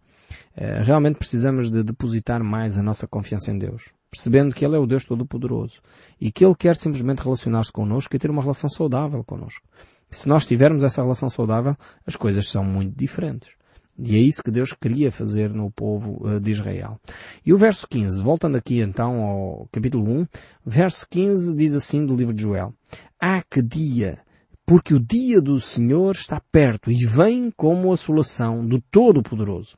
Uh, 0.57 0.83
realmente 0.83 1.15
precisamos 1.15 1.71
de 1.71 1.81
depositar 1.81 2.43
mais 2.43 2.77
a 2.77 2.83
nossa 2.83 3.07
confiança 3.07 3.51
em 3.51 3.57
Deus 3.57 3.93
percebendo 4.13 4.53
que 4.53 4.63
Ele 4.63 4.75
é 4.75 4.79
o 4.79 4.85
Deus 4.85 5.05
Todo-Poderoso 5.05 5.81
e 6.21 6.31
que 6.31 6.45
Ele 6.45 6.55
quer 6.55 6.75
simplesmente 6.75 7.23
relacionar-se 7.23 7.71
connosco 7.71 8.15
e 8.15 8.19
ter 8.19 8.29
uma 8.29 8.41
relação 8.41 8.69
saudável 8.69 9.23
connosco. 9.23 9.67
E 10.11 10.15
se 10.15 10.29
nós 10.29 10.45
tivermos 10.45 10.83
essa 10.83 11.01
relação 11.01 11.27
saudável, 11.29 11.75
as 12.05 12.15
coisas 12.15 12.47
são 12.47 12.63
muito 12.63 12.95
diferentes. 12.95 13.49
E 13.97 14.15
é 14.15 14.19
isso 14.19 14.43
que 14.43 14.51
Deus 14.51 14.73
queria 14.73 15.11
fazer 15.11 15.51
no 15.51 15.71
povo 15.71 16.21
eh, 16.27 16.39
de 16.39 16.51
Israel. 16.51 16.99
E 17.45 17.53
o 17.53 17.57
verso 17.57 17.87
15, 17.87 18.23
voltando 18.23 18.57
aqui 18.57 18.79
então 18.81 19.21
ao 19.21 19.67
capítulo 19.71 20.07
1, 20.21 20.27
verso 20.65 21.07
15 21.09 21.55
diz 21.55 21.73
assim 21.73 22.05
do 22.05 22.15
livro 22.15 22.33
de 22.33 22.43
Joel. 22.43 22.73
Ah, 23.19 23.41
que 23.49 23.61
dia 23.61 24.19
porque 24.65 24.93
o 24.93 24.99
dia 24.99 25.41
do 25.41 25.59
Senhor 25.59 26.15
está 26.15 26.41
perto 26.51 26.89
e 26.89 27.05
vem 27.05 27.51
como 27.51 27.91
a 27.91 27.95
assolação 27.95 28.65
do 28.65 28.81
Todo-Poderoso. 28.81 29.77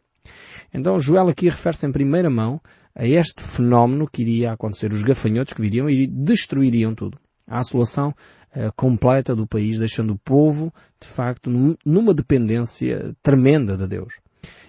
Então 0.73 0.99
Joel 0.99 1.27
aqui 1.27 1.49
refere-se 1.49 1.87
em 1.87 1.91
primeira 1.91 2.29
mão 2.29 2.61
a 2.95 3.05
este 3.05 3.43
fenómeno 3.43 4.07
que 4.07 4.21
iria 4.21 4.53
acontecer, 4.53 4.93
os 4.93 5.03
gafanhotos 5.03 5.53
que 5.53 5.61
viriam 5.61 5.89
e 5.89 6.07
destruiriam 6.07 6.95
tudo. 6.95 7.19
A 7.45 7.59
assolação 7.59 8.09
uh, 8.55 8.71
completa 8.75 9.35
do 9.35 9.45
país, 9.45 9.77
deixando 9.77 10.13
o 10.13 10.17
povo, 10.17 10.73
de 10.99 11.07
facto, 11.07 11.49
numa 11.85 12.13
dependência 12.13 13.13
tremenda 13.21 13.77
de 13.77 13.87
Deus. 13.87 14.13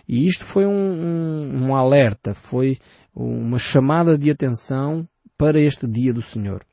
E 0.08 0.26
isto 0.26 0.44
foi 0.44 0.66
um, 0.66 0.70
um, 0.70 1.66
um 1.66 1.76
alerta, 1.76 2.34
foi 2.34 2.78
uma 3.14 3.58
chamada 3.58 4.18
de 4.18 4.30
atenção 4.30 5.08
para 5.38 5.60
este 5.60 5.86
dia 5.86 6.12
do 6.12 6.22
Senhor. 6.22 6.64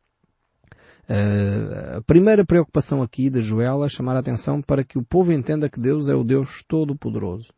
Uh, 1.10 1.98
a 1.98 2.02
primeira 2.02 2.46
preocupação 2.46 3.02
aqui 3.02 3.30
de 3.30 3.42
Joel 3.42 3.84
é 3.84 3.90
chamar 3.90 4.16
a 4.16 4.20
atenção 4.20 4.62
para 4.62 4.84
que 4.84 4.98
o 4.98 5.04
povo 5.04 5.34
entenda 5.34 5.70
que 5.70 5.80
Deus 5.80 6.08
é 6.08 6.16
o 6.16 6.24
Deus 6.24 6.64
Todo-Poderoso. 6.68 7.54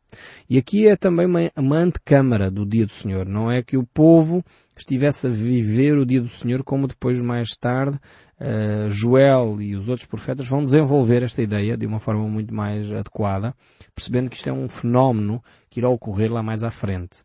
E 0.49 0.57
aqui 0.57 0.87
é 0.87 0.95
também 0.95 1.25
uma, 1.25 1.39
uma 1.55 1.77
antecâmara 1.77 2.49
do 2.49 2.65
dia 2.65 2.85
do 2.85 2.91
Senhor. 2.91 3.25
Não 3.25 3.51
é 3.51 3.61
que 3.61 3.77
o 3.77 3.85
povo 3.85 4.43
estivesse 4.81 5.27
a 5.27 5.29
viver 5.29 5.97
o 5.97 6.05
dia 6.05 6.21
do 6.21 6.29
Senhor 6.29 6.63
como 6.63 6.87
depois, 6.87 7.19
mais 7.19 7.55
tarde, 7.55 7.99
uh, 8.39 8.89
Joel 8.89 9.61
e 9.61 9.75
os 9.75 9.87
outros 9.87 10.07
profetas 10.07 10.47
vão 10.47 10.63
desenvolver 10.63 11.23
esta 11.23 11.41
ideia 11.41 11.77
de 11.77 11.85
uma 11.85 11.99
forma 11.99 12.27
muito 12.27 12.53
mais 12.53 12.91
adequada, 12.91 13.55
percebendo 13.93 14.29
que 14.29 14.35
isto 14.35 14.49
é 14.49 14.53
um 14.53 14.67
fenómeno 14.67 15.43
que 15.69 15.79
irá 15.79 15.89
ocorrer 15.89 16.31
lá 16.31 16.43
mais 16.43 16.63
à 16.63 16.71
frente. 16.71 17.19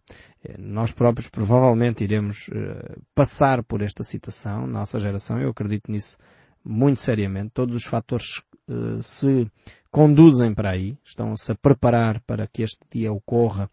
Eh, 0.45 0.57
nós 0.59 0.93
próprios 0.93 1.29
provavelmente 1.29 2.05
iremos 2.05 2.49
uh, 2.49 3.01
passar 3.15 3.63
por 3.63 3.83
esta 3.83 4.05
situação, 4.05 4.67
nossa 4.67 4.99
geração, 4.99 5.41
eu 5.41 5.51
acredito 5.51 5.91
nisso 5.91 6.17
muito 6.65 7.01
seriamente. 7.01 7.51
Todos 7.55 7.75
os 7.75 7.85
fatores 7.85 8.43
uh, 8.69 9.03
se 9.03 9.51
conduzem 9.91 10.55
para 10.55 10.71
aí, 10.71 10.97
estão-se 11.05 11.51
a 11.53 11.55
preparar 11.55 12.21
para 12.21 12.47
que 12.47 12.63
este 12.63 12.81
dia 12.91 13.13
ocorra 13.13 13.69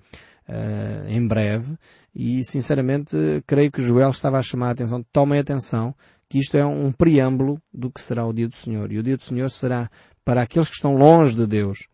uh, 0.48 1.08
em 1.08 1.28
breve 1.28 1.78
e 2.16 2.44
sinceramente 2.44 3.16
creio 3.46 3.72
que 3.72 3.82
Joel 3.82 4.10
estava 4.10 4.38
a 4.38 4.42
chamar 4.42 4.70
a 4.70 4.72
atenção, 4.72 5.06
tomem 5.12 5.40
atenção, 5.40 5.94
que 6.30 6.40
isto 6.40 6.58
é 6.58 6.66
um 6.66 6.92
preâmbulo 6.92 7.62
do 7.74 7.92
que 7.92 8.02
será 8.02 8.26
o 8.26 8.34
dia 8.34 8.48
do 8.48 8.56
Senhor. 8.56 8.92
E 8.92 8.98
o 8.98 9.04
dia 9.04 9.16
do 9.16 9.24
Senhor 9.24 9.50
será 9.50 9.90
para 10.26 10.42
aqueles 10.42 10.68
que 10.68 10.76
estão 10.76 10.96
longe 10.96 11.36
de 11.36 11.48
Deus 11.48 11.88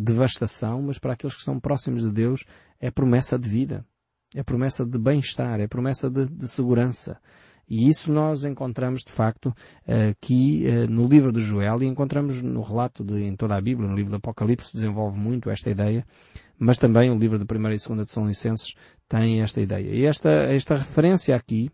devastação, 0.00 0.82
mas 0.82 0.98
para 0.98 1.12
aqueles 1.12 1.34
que 1.34 1.40
estão 1.40 1.60
próximos 1.60 2.02
de 2.02 2.10
Deus 2.10 2.44
é 2.80 2.90
promessa 2.90 3.38
de 3.38 3.48
vida. 3.48 3.84
É 4.34 4.42
promessa 4.42 4.84
de 4.84 4.98
bem-estar, 4.98 5.60
é 5.60 5.66
promessa 5.66 6.10
de, 6.10 6.26
de, 6.26 6.48
segurança. 6.48 7.18
E 7.68 7.88
isso 7.88 8.12
nós 8.12 8.44
encontramos, 8.44 9.02
de 9.02 9.12
facto, 9.12 9.54
aqui 10.10 10.66
eh, 10.66 10.86
no 10.86 11.08
livro 11.08 11.32
de 11.32 11.40
Joel 11.40 11.82
e 11.82 11.86
encontramos 11.86 12.42
no 12.42 12.62
relato 12.62 13.04
de, 13.04 13.24
em 13.24 13.34
toda 13.34 13.56
a 13.56 13.60
Bíblia, 13.60 13.88
no 13.88 13.96
livro 13.96 14.10
do 14.10 14.16
Apocalipse, 14.16 14.72
desenvolve 14.72 15.18
muito 15.18 15.50
esta 15.50 15.70
ideia, 15.70 16.06
mas 16.58 16.78
também 16.78 17.10
o 17.10 17.18
livro 17.18 17.38
de 17.38 17.44
1 17.44 17.56
e 17.56 17.76
2 17.76 17.82
de 18.04 18.12
São 18.12 18.26
Licenses 18.26 18.74
tem 19.08 19.42
esta 19.42 19.60
ideia. 19.60 19.94
E 19.94 20.04
esta, 20.06 20.30
esta 20.30 20.76
referência 20.76 21.34
aqui 21.36 21.70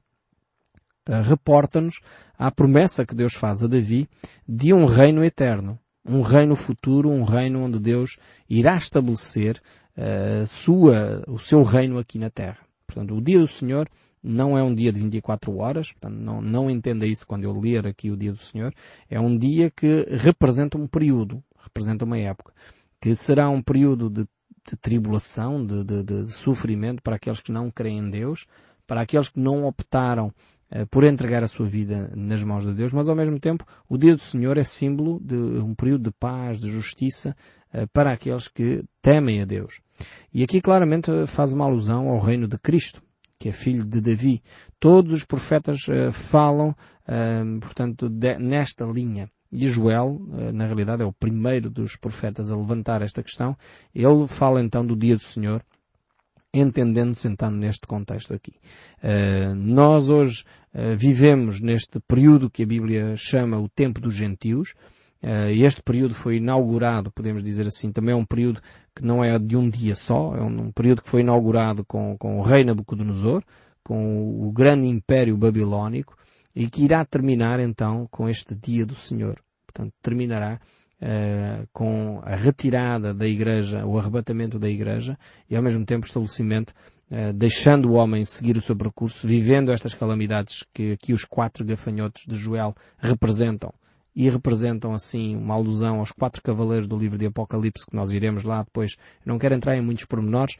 uh, 1.09 1.23
reporta-nos 1.23 2.01
à 2.39 2.51
promessa 2.51 3.07
que 3.07 3.15
Deus 3.15 3.35
faz 3.35 3.63
a 3.63 3.69
Davi 3.69 4.09
de 4.49 4.73
um 4.73 4.87
reino 4.87 5.25
eterno, 5.25 5.79
um 6.05 6.23
reino 6.23 6.57
futuro, 6.57 7.11
um 7.11 7.25
reino 7.25 7.63
onde 7.63 7.79
Deus 7.79 8.19
irá 8.49 8.77
estabelecer 8.77 9.61
a 9.97 10.47
sua, 10.47 11.23
o 11.29 11.39
seu 11.39 11.63
reino 11.63 11.99
aqui 11.99 12.19
na 12.19 12.31
Terra. 12.31 12.59
Portanto, 12.87 13.15
o 13.15 13.21
dia 13.21 13.39
do 13.39 13.49
Senhor 13.49 13.89
não 14.23 14.57
é 14.57 14.63
um 14.63 14.75
dia 14.75 14.93
de 14.93 15.01
24 15.01 15.57
horas, 15.59 15.93
portanto, 15.93 16.15
não, 16.15 16.41
não 16.41 16.71
entenda 16.71 17.07
isso 17.07 17.27
quando 17.27 17.45
eu 17.45 17.59
ler 17.59 17.87
aqui 17.87 18.11
o 18.11 18.17
dia 18.17 18.33
do 18.33 18.39
Senhor. 18.39 18.73
É 19.11 19.21
um 19.21 19.37
dia 19.37 19.71
que 19.71 20.07
representa 20.11 20.79
um 20.79 20.87
período, 20.87 21.43
representa 21.59 22.05
uma 22.05 22.19
época, 22.19 22.53
que 23.01 23.15
será 23.15 23.49
um 23.49 23.61
período 23.61 24.09
de, 24.09 24.27
de 24.69 24.77
tribulação, 24.77 25.65
de, 25.65 25.85
de, 25.85 26.03
de, 26.03 26.33
sofrimento 26.33 27.03
para 27.03 27.17
aqueles 27.17 27.41
que 27.41 27.53
não 27.53 27.71
creem 27.71 27.99
em 27.99 28.11
Deus, 28.11 28.47
para 28.87 29.01
aqueles 29.01 29.29
que 29.29 29.41
não 29.41 29.67
optaram 29.67 30.33
eh, 30.71 30.85
por 30.87 31.05
entregar 31.05 31.43
a 31.43 31.49
sua 31.49 31.69
vida 31.69 32.11
nas 32.17 32.43
mãos 32.43 32.65
de 32.65 32.73
Deus, 32.73 32.93
mas 32.93 33.09
ao 33.09 33.17
mesmo 33.17 33.39
tempo 33.39 33.65
o 33.89 33.99
dia 33.99 34.15
do 34.15 34.21
Senhor 34.21 34.57
é 34.57 34.65
símbolo 34.65 35.21
de 35.21 35.35
um 35.35 35.75
período 35.75 36.05
de 36.05 36.13
paz, 36.13 36.59
de 36.59 36.71
justiça 36.71 37.37
eh, 37.73 37.87
para 37.93 38.13
aqueles 38.13 38.49
que 38.49 38.85
temem 39.01 39.43
a 39.43 39.45
Deus. 39.45 39.81
E 40.33 40.43
aqui 40.43 40.61
claramente 40.61 41.11
faz 41.27 41.53
uma 41.53 41.65
alusão 41.65 42.09
ao 42.09 42.19
reino 42.19 42.49
de 42.49 42.59
Cristo, 42.59 43.03
que 43.39 43.49
é 43.49 43.53
filho 43.53 43.85
de 43.85 44.01
Davi. 44.01 44.43
Todos 44.79 45.13
os 45.13 45.25
profetas 45.25 45.89
eh, 45.89 46.11
falam, 46.11 46.75
portanto, 47.61 48.09
nesta 48.39 48.85
linha. 48.85 49.29
E 49.53 49.69
Joel, 49.69 50.19
na 50.55 50.65
realidade, 50.65 51.03
é 51.03 51.05
o 51.05 51.13
primeiro 51.13 51.69
dos 51.69 51.95
profetas 51.95 52.51
a 52.51 52.57
levantar 52.57 53.03
esta 53.03 53.23
questão. 53.23 53.55
Ele 53.95 54.27
fala 54.27 54.63
então 54.63 54.85
do 54.87 54.97
dia 54.97 55.15
do 55.15 55.23
Senhor, 55.23 55.63
entendendo-se 56.55 57.29
então 57.29 57.51
neste 57.51 57.87
contexto 57.87 58.35
aqui. 58.35 58.55
Uh, 59.03 59.55
nós 59.55 60.09
hoje 60.09 60.45
uh, 60.75 60.97
vivemos 60.97 61.61
neste 61.61 62.01
período 62.01 62.51
que 62.51 62.63
a 62.63 62.67
Bíblia 62.67 63.15
chama 63.17 63.59
o 63.59 63.69
tempo 63.69 64.01
dos 64.01 64.15
gentios. 64.15 64.75
Este 65.55 65.81
período 65.81 66.17
foi 66.17 66.39
inaugurado, 66.39 67.13
podemos 67.13 67.45
dizer 67.45 67.65
assim, 67.65 67.93
também 67.93 68.13
é 68.13 68.17
um 68.17 68.25
período 68.25 68.61
que 68.93 69.05
não 69.05 69.23
é 69.23 69.39
de 69.39 69.57
um 69.57 69.71
dia 69.71 69.95
só, 69.95 70.35
é 70.35 70.43
um, 70.43 70.63
um 70.63 70.73
período 70.73 71.01
que 71.01 71.09
foi 71.09 71.21
inaugurado 71.21 71.85
com, 71.85 72.19
com 72.19 72.41
o 72.41 72.43
rei 72.43 72.65
Nabucodonosor, 72.65 73.41
com 73.85 74.45
o 74.45 74.51
grande 74.51 74.89
império 74.89 75.37
babilónico, 75.37 76.17
e 76.55 76.69
que 76.69 76.85
irá 76.85 77.05
terminar 77.05 77.61
então 77.61 78.07
com 78.11 78.29
este 78.29 78.55
dia 78.55 78.85
do 78.85 78.95
Senhor. 78.95 79.41
Portanto, 79.67 79.93
terminará 80.03 80.61
uh, 81.03 81.67
com 81.73 82.21
a 82.25 82.37
retirada 82.37 83.13
da 83.13 83.27
igreja, 83.27 83.85
o 83.85 83.99
arrebatamento 83.99 84.59
da 84.59 84.69
igreja 84.69 85.19
e 85.49 85.57
ao 85.57 85.63
mesmo 85.63 85.85
tempo 85.85 86.05
o 86.05 86.07
estabelecimento, 86.07 86.73
uh, 87.11 87.33
deixando 87.33 87.91
o 87.91 87.95
homem 87.95 88.25
seguir 88.25 88.57
o 88.57 88.61
seu 88.61 88.77
percurso, 88.77 89.27
vivendo 89.27 89.73
estas 89.73 89.95
calamidades 89.95 90.65
que 90.73 90.93
aqui 90.93 91.13
os 91.13 91.25
quatro 91.25 91.65
gafanhotos 91.65 92.25
de 92.27 92.37
Joel 92.37 92.75
representam 92.99 93.73
e 94.15 94.29
representam 94.29 94.93
assim 94.93 95.35
uma 95.35 95.55
alusão 95.55 95.99
aos 95.99 96.13
quatro 96.13 96.43
cavaleiros 96.43 96.87
do 96.87 96.99
livro 96.99 97.17
de 97.17 97.27
Apocalipse 97.27 97.87
que 97.87 97.97
nós 97.97 98.13
iremos 98.13 98.45
lá 98.45 98.63
depois. 98.63 98.97
não 99.25 99.39
quero 99.39 99.55
entrar 99.55 99.77
em 99.77 99.81
muitos 99.81 100.05
pormenores, 100.05 100.57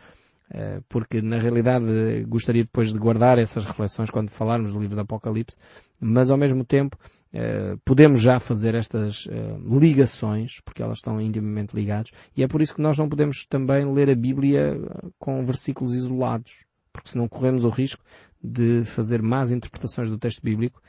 porque 0.89 1.23
na 1.23 1.39
realidade 1.39 2.25
gostaria 2.29 2.65
depois 2.65 2.93
de 2.93 2.99
guardar 2.99 3.39
essas 3.39 3.65
reflexões 3.65 4.11
quando 4.11 4.31
falarmos 4.31 4.73
do 4.73 4.79
livro 4.79 4.97
do 4.97 5.03
Apocalipse, 5.03 5.57
mas 5.99 6.31
ao 6.31 6.37
mesmo 6.37 6.65
tempo 6.65 6.99
eh, 7.33 7.77
podemos 7.85 8.21
já 8.21 8.39
fazer 8.39 8.75
estas 8.75 9.27
eh, 9.31 9.57
ligações, 9.67 10.61
porque 10.65 10.83
elas 10.83 10.99
estão 10.99 11.21
intimamente 11.21 11.75
ligadas, 11.75 12.11
e 12.37 12.43
é 12.43 12.49
por 12.49 12.61
isso 12.61 12.75
que 12.75 12.83
nós 12.83 12.99
não 12.99 13.09
podemos 13.09 13.47
também 13.47 13.91
ler 13.91 14.11
a 14.11 14.15
Bíblia 14.15 14.79
com 15.19 15.45
versículos 15.45 15.95
isolados, 15.95 16.65
porque 16.93 17.09
senão 17.09 17.27
corremos 17.27 17.65
o 17.65 17.71
risco 17.71 18.05
de 18.43 18.83
fazer 18.85 19.23
más 19.23 19.51
interpretações 19.53 20.11
do 20.11 20.19
texto 20.19 20.43
bíblico 20.43 20.83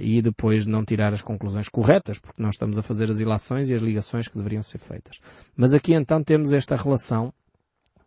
e 0.00 0.22
depois 0.22 0.64
não 0.64 0.82
tirar 0.82 1.12
as 1.12 1.20
conclusões 1.20 1.68
corretas, 1.68 2.18
porque 2.18 2.42
não 2.42 2.48
estamos 2.48 2.78
a 2.78 2.82
fazer 2.82 3.10
as 3.10 3.20
ilações 3.20 3.68
e 3.68 3.74
as 3.74 3.82
ligações 3.82 4.26
que 4.26 4.38
deveriam 4.38 4.62
ser 4.62 4.78
feitas. 4.78 5.20
Mas 5.54 5.74
aqui 5.74 5.92
então 5.92 6.24
temos 6.24 6.52
esta 6.52 6.74
relação 6.74 7.32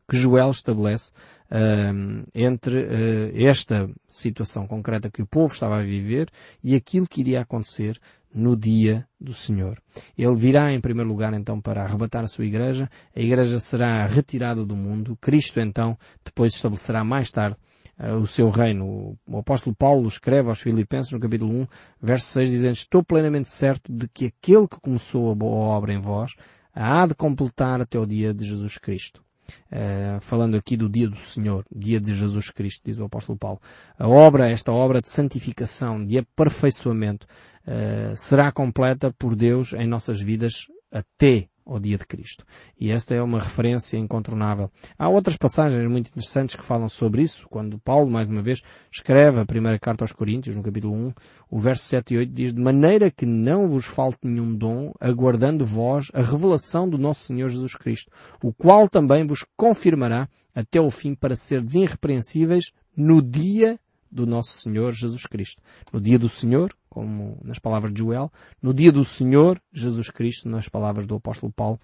que 0.10 0.18
Joel 0.18 0.52
estabelece 0.52 1.12
uh, 1.52 2.28
entre 2.34 2.84
uh, 2.84 3.48
esta 3.48 3.90
situação 4.10 4.68
concreta 4.68 5.10
que 5.10 5.22
o 5.22 5.28
povo 5.28 5.54
estava 5.54 5.78
a 5.78 5.84
viver 5.84 6.30
e 6.64 6.76
aquilo 6.76 7.08
que 7.08 7.22
iria 7.22 7.42
acontecer 7.42 8.00
no 8.34 8.56
dia 8.56 9.08
do 9.20 9.34
Senhor. 9.34 9.82
Ele 10.18 10.36
virá 10.36 10.72
em 10.72 10.82
primeiro 10.82 11.10
lugar 11.10 11.34
então 11.34 11.62
para 11.62 11.84
arrebatar 11.84 12.24
a 12.26 12.28
sua 12.28 12.46
igreja, 12.46 12.90
a 13.16 13.20
igreja 13.20 13.60
será 13.60 14.06
retirada 14.06 14.66
do 14.66 14.76
mundo, 14.76 15.18
Cristo 15.22 15.60
então 15.60 15.98
depois 16.24 16.54
estabelecerá 16.54 17.04
mais 17.04 17.32
tarde 17.32 17.58
uh, 18.00 18.18
o 18.18 18.28
seu 18.28 18.50
reino. 18.50 19.18
O 19.28 19.38
apóstolo 19.38 19.76
Paulo 19.76 20.08
escreve 20.08 20.50
aos 20.50 20.60
Filipenses 20.60 21.12
no 21.12 21.20
capítulo 21.20 21.62
1, 21.62 21.68
verso 22.02 22.28
6, 22.28 22.50
dizendo, 22.50 22.74
estou 22.74 23.04
plenamente 23.04 23.50
certo 23.50 23.92
de 23.92 24.08
que 24.10 24.26
aquele 24.26 24.68
que 24.68 24.80
começou 24.80 25.32
a 25.32 25.36
boa 25.36 25.76
obra 25.76 25.94
em 25.94 26.02
vós 26.02 26.36
há 26.74 27.08
de 27.08 27.16
completar 27.16 27.80
até 27.80 27.98
o 27.98 28.06
dia 28.06 28.34
de 28.34 28.44
Jesus 28.44 28.78
Cristo. 28.78 29.25
Uh, 29.72 30.20
falando 30.22 30.56
aqui 30.56 30.76
do 30.76 30.90
dia 30.90 31.08
do 31.08 31.18
Senhor, 31.18 31.64
dia 31.74 32.00
de 32.00 32.14
Jesus 32.14 32.50
Cristo, 32.50 32.82
diz 32.86 33.00
o 33.00 33.06
apóstolo 33.06 33.38
Paulo. 33.38 33.60
A 33.98 34.08
obra, 34.08 34.50
esta 34.50 34.72
obra 34.72 35.02
de 35.02 35.10
santificação, 35.10 36.06
de 36.06 36.18
aperfeiçoamento, 36.18 37.28
uh, 37.68 38.16
será 38.16 38.52
completa 38.52 39.14
por 39.18 39.36
Deus 39.36 39.74
em 39.74 39.88
nossas 39.88 40.22
vidas 40.22 40.68
até 40.92 41.48
ao 41.66 41.80
dia 41.80 41.98
de 41.98 42.06
Cristo. 42.06 42.46
E 42.80 42.92
esta 42.92 43.16
é 43.16 43.22
uma 43.22 43.40
referência 43.40 43.98
incontornável. 43.98 44.70
Há 44.98 45.10
outras 45.10 45.36
passagens 45.36 45.90
muito 45.90 46.10
interessantes 46.10 46.56
que 46.56 46.64
falam 46.64 46.88
sobre 46.88 47.24
isso, 47.24 47.48
quando 47.50 47.80
Paulo, 47.80 48.10
mais 48.10 48.30
uma 48.30 48.42
vez, 48.42 48.62
escreve 48.92 49.40
a 49.40 49.46
primeira 49.46 49.80
carta 49.80 50.04
aos 50.04 50.12
Coríntios, 50.12 50.56
no 50.56 50.64
capítulo 50.64 50.94
1, 50.94 51.14
o 51.50 51.60
verso 51.60 51.84
7 51.86 52.14
e 52.14 52.18
8 52.20 52.34
diz, 52.34 52.54
de 52.54 52.62
maneira 52.62 53.10
que 53.10 53.26
não 53.26 53.68
vos 53.68 53.86
falte 53.86 54.20
nenhum 54.24 54.56
dom, 54.56 54.94
aguardando 55.00 55.66
vós 55.66 56.12
a 56.14 56.22
revelação 56.22 56.88
do 56.88 56.98
nosso 56.98 57.26
Senhor 57.26 57.50
Jesus 57.50 57.76
Cristo, 57.76 58.12
o 58.44 58.54
qual 58.54 58.88
também 58.88 59.26
vos 59.26 59.46
confirmará 59.58 60.30
até 60.54 60.80
o 60.80 60.92
fim 60.92 61.16
para 61.16 61.36
ser 61.36 61.64
irrepreensíveis 61.74 62.72
no 62.96 63.22
dia 63.22 63.80
do 64.12 64.26
nosso 64.26 64.52
Senhor 64.52 64.94
Jesus 64.94 65.26
Cristo. 65.26 65.62
No 65.92 66.00
dia 66.00 66.18
do 66.18 66.30
Senhor, 66.30 66.74
como 66.96 67.38
nas 67.44 67.60
palavras 67.60 67.94
de 67.94 68.00
Joel, 68.00 68.32
no 68.62 68.74
dia 68.74 68.90
do 68.90 69.04
Senhor 69.04 69.62
Jesus 69.74 70.10
Cristo, 70.10 70.48
nas 70.48 70.70
palavras 70.70 71.06
do 71.06 71.16
apóstolo 71.16 71.52
Paulo. 71.52 71.78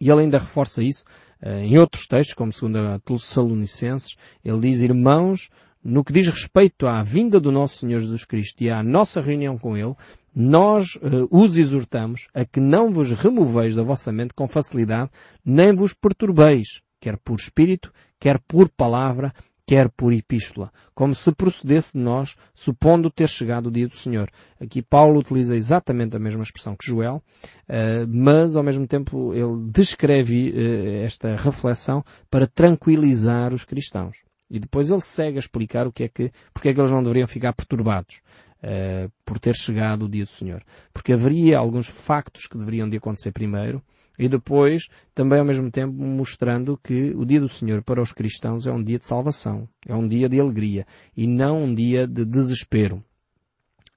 E 0.00 0.10
ele 0.10 0.22
ainda 0.22 0.38
reforça 0.38 0.82
isso 0.82 1.04
eh, 1.42 1.66
em 1.66 1.78
outros 1.78 2.06
textos, 2.06 2.34
como 2.34 2.50
segundo 2.50 2.78
a 2.78 2.98
Tessalonicenses, 2.98 4.16
ele 4.42 4.60
diz, 4.60 4.80
irmãos, 4.80 5.50
no 5.84 6.02
que 6.02 6.14
diz 6.14 6.28
respeito 6.28 6.86
à 6.86 7.02
vinda 7.02 7.38
do 7.38 7.52
nosso 7.52 7.76
Senhor 7.78 8.00
Jesus 8.00 8.24
Cristo 8.24 8.62
e 8.62 8.70
à 8.70 8.82
nossa 8.82 9.20
reunião 9.20 9.58
com 9.58 9.76
Ele, 9.76 9.94
nós 10.34 10.94
uh, 10.94 11.28
os 11.30 11.58
exortamos 11.58 12.28
a 12.32 12.44
que 12.44 12.58
não 12.58 12.90
vos 12.90 13.10
removeis 13.10 13.74
da 13.74 13.82
vossa 13.82 14.10
mente 14.10 14.32
com 14.32 14.48
facilidade, 14.48 15.10
nem 15.44 15.74
vos 15.74 15.92
perturbeis, 15.92 16.80
quer 16.98 17.18
por 17.18 17.38
espírito, 17.38 17.92
quer 18.18 18.38
por 18.38 18.70
palavra, 18.70 19.34
quer 19.66 19.88
por 19.90 20.12
epístola, 20.12 20.72
como 20.94 21.14
se 21.14 21.30
procedesse 21.32 21.94
de 21.94 22.00
nós, 22.02 22.36
supondo 22.54 23.10
ter 23.10 23.28
chegado 23.28 23.66
o 23.66 23.70
dia 23.70 23.86
do 23.86 23.96
Senhor. 23.96 24.30
Aqui 24.60 24.82
Paulo 24.82 25.20
utiliza 25.20 25.56
exatamente 25.56 26.16
a 26.16 26.18
mesma 26.18 26.42
expressão 26.42 26.76
que 26.76 26.86
Joel, 26.86 27.22
uh, 27.68 28.06
mas 28.08 28.56
ao 28.56 28.62
mesmo 28.62 28.86
tempo 28.86 29.32
ele 29.34 29.70
descreve 29.70 30.50
uh, 30.50 31.04
esta 31.04 31.36
reflexão 31.36 32.04
para 32.30 32.46
tranquilizar 32.46 33.54
os 33.54 33.64
cristãos. 33.64 34.18
E 34.50 34.58
depois 34.58 34.90
ele 34.90 35.00
segue 35.00 35.38
a 35.38 35.40
explicar 35.40 35.86
o 35.86 35.92
que 35.92 36.04
é 36.04 36.08
que, 36.08 36.30
porque 36.52 36.68
é 36.68 36.74
que 36.74 36.80
eles 36.80 36.90
não 36.90 37.02
deveriam 37.02 37.26
ficar 37.26 37.54
perturbados 37.54 38.20
uh, 38.62 39.10
por 39.24 39.38
ter 39.38 39.54
chegado 39.54 40.04
o 40.04 40.08
dia 40.08 40.24
do 40.24 40.30
Senhor. 40.30 40.62
Porque 40.92 41.12
haveria 41.12 41.58
alguns 41.58 41.88
factos 41.88 42.46
que 42.46 42.56
deveriam 42.56 42.88
de 42.88 42.96
acontecer 42.96 43.32
primeiro 43.32 43.82
e 44.18 44.28
depois 44.28 44.88
também 45.14 45.38
ao 45.38 45.44
mesmo 45.44 45.70
tempo 45.70 45.92
mostrando 45.92 46.78
que 46.82 47.12
o 47.16 47.24
dia 47.24 47.40
do 47.40 47.48
Senhor 47.48 47.82
para 47.82 48.00
os 48.00 48.12
cristãos 48.12 48.66
é 48.66 48.72
um 48.72 48.82
dia 48.82 48.98
de 48.98 49.06
salvação, 49.06 49.68
é 49.86 49.94
um 49.94 50.06
dia 50.06 50.28
de 50.28 50.40
alegria 50.40 50.86
e 51.16 51.26
não 51.26 51.64
um 51.64 51.74
dia 51.74 52.06
de 52.06 52.24
desespero. 52.24 53.02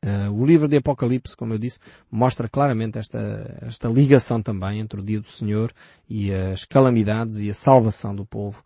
Uh, 0.03 0.31
o 0.31 0.45
livro 0.45 0.67
de 0.67 0.77
Apocalipse, 0.77 1.35
como 1.35 1.53
eu 1.53 1.57
disse, 1.57 1.79
mostra 2.11 2.47
claramente 2.47 2.99
esta, 2.99 3.57
esta 3.63 3.87
ligação 3.87 4.39
também 4.39 4.79
entre 4.79 4.99
o 5.01 5.03
dia 5.03 5.19
do 5.19 5.27
Senhor 5.27 5.73
e 6.07 6.31
as 6.31 6.63
calamidades 6.63 7.39
e 7.39 7.49
a 7.49 7.55
salvação 7.55 8.15
do 8.15 8.23
povo 8.23 8.63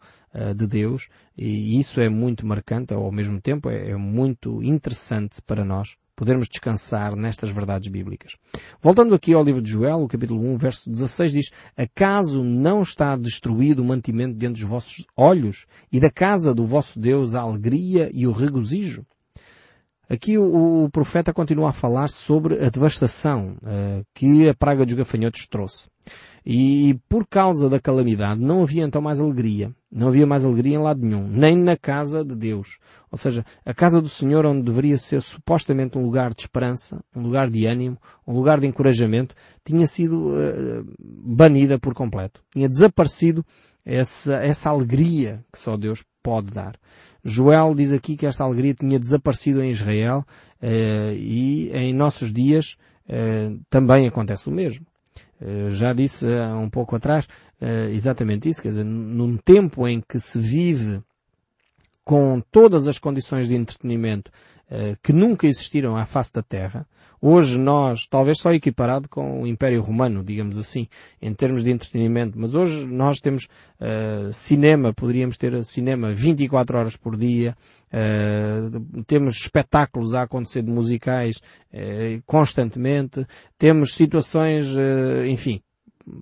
de 0.56 0.68
Deus. 0.68 1.08
E 1.38 1.80
isso 1.80 2.00
é 2.00 2.10
muito 2.10 2.46
marcante, 2.46 2.94
ao 2.94 3.12
mesmo 3.12 3.40
tempo 3.42 3.70
é, 3.70 3.92
é 3.92 3.96
muito 3.96 4.62
interessante 4.64 5.42
para 5.42 5.64
nós 5.64 5.96
podermos 6.20 6.50
descansar 6.50 7.16
nestas 7.16 7.50
verdades 7.50 7.88
bíblicas. 7.88 8.36
Voltando 8.82 9.16
aqui 9.16 9.34
ao 9.34 9.42
livro 9.42 9.62
de 9.62 9.72
Joel, 9.72 10.02
o 10.02 10.08
capítulo 10.08 10.42
1, 10.54 10.58
verso 10.58 10.90
16 10.90 11.32
diz, 11.32 11.52
Acaso 11.78 12.44
não 12.44 12.82
está 12.82 13.16
destruído 13.16 13.80
o 13.80 13.86
mantimento 13.86 14.36
dentro 14.36 14.56
dos 14.56 14.70
vossos 14.70 15.06
olhos 15.16 15.66
e 15.90 15.98
da 15.98 16.12
casa 16.12 16.54
do 16.54 16.68
vosso 16.68 17.00
Deus 17.00 17.36
a 17.36 17.40
alegria 17.40 18.12
e 18.14 18.28
o 18.28 18.34
regozijo? 18.34 19.06
Aqui 20.10 20.40
o, 20.40 20.86
o, 20.86 20.90
profeta 20.90 21.32
continua 21.32 21.70
a 21.70 21.74
falar 21.74 22.10
sobre 22.10 22.66
a 22.66 22.70
devastação 22.70 23.58
uh, 23.62 24.04
que 24.16 24.50
a 24.50 24.56
praga 24.56 24.84
dos 24.84 24.96
gafanhotos 24.96 25.46
trouxe. 25.46 25.88
E 26.44 27.00
por 27.08 27.28
causa 27.28 27.70
da 27.70 27.80
calamidade 27.80 28.42
não 28.42 28.64
havia 28.64 28.84
então 28.84 29.04
mais 29.04 29.22
alegria. 29.22 29.72
Não 29.92 30.08
havia 30.08 30.26
mais 30.26 30.44
alegria 30.44 30.76
em 30.76 30.82
lado 30.82 31.00
nenhum. 31.00 31.28
Nem 31.28 31.56
na 31.56 31.78
casa 31.78 32.26
de 32.26 32.36
Deus. 32.36 32.80
Ou 33.12 33.20
seja, 33.20 33.46
a 33.64 33.72
casa 33.72 34.02
do 34.02 34.10
Senhor 34.10 34.48
onde 34.48 34.64
deveria 34.64 34.98
ser 34.98 35.22
supostamente 35.22 35.96
um 35.96 36.04
lugar 36.04 36.34
de 36.34 36.42
esperança, 36.42 37.04
um 37.16 37.22
lugar 37.22 37.48
de 37.48 37.68
ânimo, 37.68 37.98
um 38.26 38.34
lugar 38.34 38.60
de 38.60 38.66
encorajamento, 38.66 39.36
tinha 39.64 39.86
sido 39.86 40.30
uh, 40.30 40.86
banida 41.00 41.78
por 41.78 41.94
completo. 41.94 42.42
Tinha 42.52 42.68
desaparecido 42.68 43.46
essa, 43.86 44.36
essa 44.38 44.72
alegria 44.72 45.46
que 45.52 45.60
só 45.60 45.78
Deus 45.78 46.04
pode 46.24 46.50
dar. 46.50 46.80
Joel 47.24 47.74
diz 47.76 47.92
aqui 47.92 48.16
que 48.16 48.26
esta 48.26 48.44
alegria 48.44 48.74
tinha 48.74 49.00
desaparecido 49.00 49.62
em 49.62 49.72
Israel 49.72 50.26
uh, 50.62 51.14
e 51.14 51.70
em 51.74 51.94
nossos 51.94 52.32
dias 52.32 52.78
uh, 53.08 53.60
também 53.70 54.08
acontece 54.08 54.48
o 54.48 54.52
mesmo. 54.52 54.86
Uh, 55.42 55.70
já 55.70 55.94
disse 55.94 56.26
há 56.34 56.56
um 56.58 56.70
pouco 56.70 56.96
atrás 56.96 57.28
exatamente 57.92 58.48
isso, 58.48 58.62
quer 58.62 58.70
dizer, 58.70 58.86
num 58.86 59.36
tempo 59.36 59.86
em 59.86 60.00
que 60.00 60.18
se 60.18 60.40
vive 60.40 61.02
com 62.06 62.42
todas 62.54 62.88
as 62.88 62.98
condições 62.98 63.50
de 63.50 63.56
entretenimento 63.56 64.32
que 65.02 65.12
nunca 65.12 65.48
existiram 65.48 65.98
à 65.98 66.06
face 66.06 66.32
da 66.32 66.44
Terra, 66.44 66.86
Hoje 67.22 67.60
nós, 67.60 68.08
talvez 68.08 68.40
só 68.40 68.54
equiparado 68.54 69.10
com 69.10 69.42
o 69.42 69.48
Império 69.48 69.82
Romano, 69.82 70.24
digamos 70.24 70.58
assim, 70.58 70.88
em 71.22 71.34
termos 71.34 71.66
de 71.66 71.72
entretenimento, 71.72 72.40
mas 72.40 72.56
hoje 72.56 72.86
nós 72.86 73.20
temos 73.20 73.44
uh, 73.44 74.32
cinema, 74.32 74.94
poderíamos 74.94 75.38
ter 75.38 75.62
cinema 75.66 76.14
24 76.14 76.78
horas 76.78 76.96
por 76.96 77.18
dia, 77.18 77.58
uh, 77.92 79.04
temos 79.04 79.36
espetáculos 79.36 80.16
a 80.16 80.22
acontecer 80.22 80.62
de 80.62 80.72
musicais 80.72 81.42
uh, 81.74 82.24
constantemente, 82.26 83.28
temos 83.58 83.96
situações, 83.96 84.66
enfim, 85.28 85.62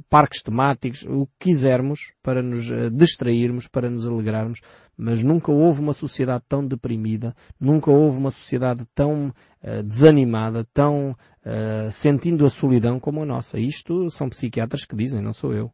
parques 0.10 0.42
temáticos, 0.42 1.04
o 1.08 1.26
que 1.26 1.50
quisermos 1.50 2.14
para 2.22 2.42
nos 2.42 2.66
distrairmos, 2.92 3.68
para 3.68 3.90
nos 3.90 4.06
alegrarmos, 4.06 4.60
mas 4.98 5.22
nunca 5.22 5.52
houve 5.52 5.80
uma 5.80 5.94
sociedade 5.94 6.44
tão 6.50 6.66
deprimida, 6.66 7.36
nunca 7.60 7.92
houve 7.92 8.18
uma 8.18 8.32
sociedade 8.32 8.84
tão 8.96 9.28
uh, 9.28 9.84
desanimada, 9.84 10.66
tão 10.74 11.12
uh, 11.12 11.92
sentindo 11.92 12.46
a 12.46 12.50
solidão 12.50 13.00
como 13.00 13.22
a 13.22 13.26
nossa. 13.26 13.60
Isto 13.60 14.10
são 14.10 14.28
psiquiatras 14.28 14.86
que 14.86 14.96
dizem, 14.96 15.22
não 15.22 15.34
sou 15.34 15.54
eu. 15.54 15.72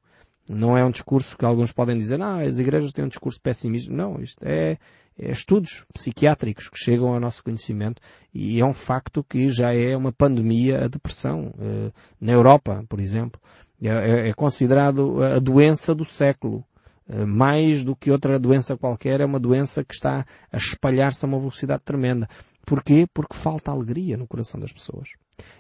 Não 0.49 0.78
é 0.78 0.84
um 0.84 0.91
discurso 0.91 1.38
que 1.38 1.45
alguns 1.45 1.71
podem 1.71 1.97
dizer, 1.97 2.21
ah, 2.21 2.41
as 2.41 2.60
igrejas 2.60 2.91
têm 2.91 3.06
um 3.06 3.08
discurso 3.08 3.39
pessimista. 3.41 3.93
Não, 3.93 4.21
isto 4.21 4.43
é, 4.43 4.78
é 5.17 5.32
estudos 5.32 5.86
psiquiátricos 5.93 6.67
que 6.67 6.78
chegam 6.78 7.13
ao 7.13 7.19
nosso 7.19 7.41
conhecimento 7.41 8.02
e 8.34 8.60
é 8.60 8.65
um 8.65 8.73
facto 8.73 9.23
que 9.23 9.49
já 9.49 9.73
é 9.73 9.95
uma 9.95 10.12
pandemia 10.12 10.84
a 10.84 10.89
depressão. 10.89 11.54
Na 12.19 12.34
Europa, 12.34 12.84
por 12.89 12.99
exemplo, 12.99 13.39
é, 13.84 14.28
é, 14.28 14.30
é 14.30 14.34
considerado 14.34 15.24
a 15.24 15.39
doença 15.39 15.93
do 15.93 16.06
século. 16.06 16.63
Eh, 17.08 17.26
mais 17.26 17.84
do 17.84 17.96
que 17.96 18.12
outra 18.12 18.39
doença 18.39 18.78
qualquer, 18.78 19.19
é 19.19 19.26
uma 19.26 19.39
doença 19.39 19.84
que 19.84 19.93
está 19.93 20.26
a 20.52 20.58
espalhar-se 20.58 21.26
a 21.26 21.28
uma 21.28 21.38
velocidade 21.38 21.84
tremenda. 21.84 22.30
Porquê? 22.65 23.06
Porque 23.13 23.36
falta 23.36 23.72
alegria 23.72 24.15
no 24.15 24.28
coração 24.28 24.60
das 24.60 24.72
pessoas. 24.72 25.10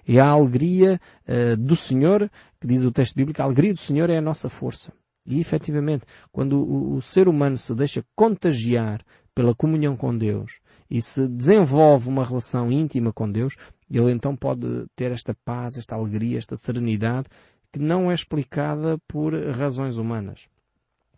E 0.07 0.19
a 0.19 0.29
alegria 0.29 0.99
uh, 1.27 1.57
do 1.57 1.75
Senhor, 1.75 2.29
que 2.61 2.67
diz 2.67 2.83
o 2.83 2.91
texto 2.91 3.15
bíblico, 3.15 3.41
a 3.41 3.45
alegria 3.45 3.73
do 3.73 3.79
Senhor 3.79 4.09
é 4.09 4.17
a 4.17 4.21
nossa 4.21 4.49
força. 4.49 4.93
E 5.25 5.39
efetivamente, 5.39 6.05
quando 6.31 6.63
o, 6.63 6.95
o 6.95 7.01
ser 7.01 7.27
humano 7.27 7.57
se 7.57 7.75
deixa 7.75 8.05
contagiar 8.15 9.01
pela 9.35 9.55
comunhão 9.55 9.97
com 9.97 10.15
Deus 10.17 10.59
e 10.89 11.01
se 11.01 11.27
desenvolve 11.27 12.07
uma 12.07 12.23
relação 12.23 12.71
íntima 12.71 13.11
com 13.11 13.29
Deus, 13.29 13.55
ele 13.89 14.11
então 14.11 14.35
pode 14.35 14.85
ter 14.95 15.11
esta 15.11 15.35
paz, 15.45 15.77
esta 15.77 15.95
alegria, 15.95 16.37
esta 16.37 16.55
serenidade 16.55 17.27
que 17.73 17.79
não 17.79 18.11
é 18.11 18.13
explicada 18.13 18.99
por 19.07 19.33
razões 19.33 19.97
humanas. 19.97 20.47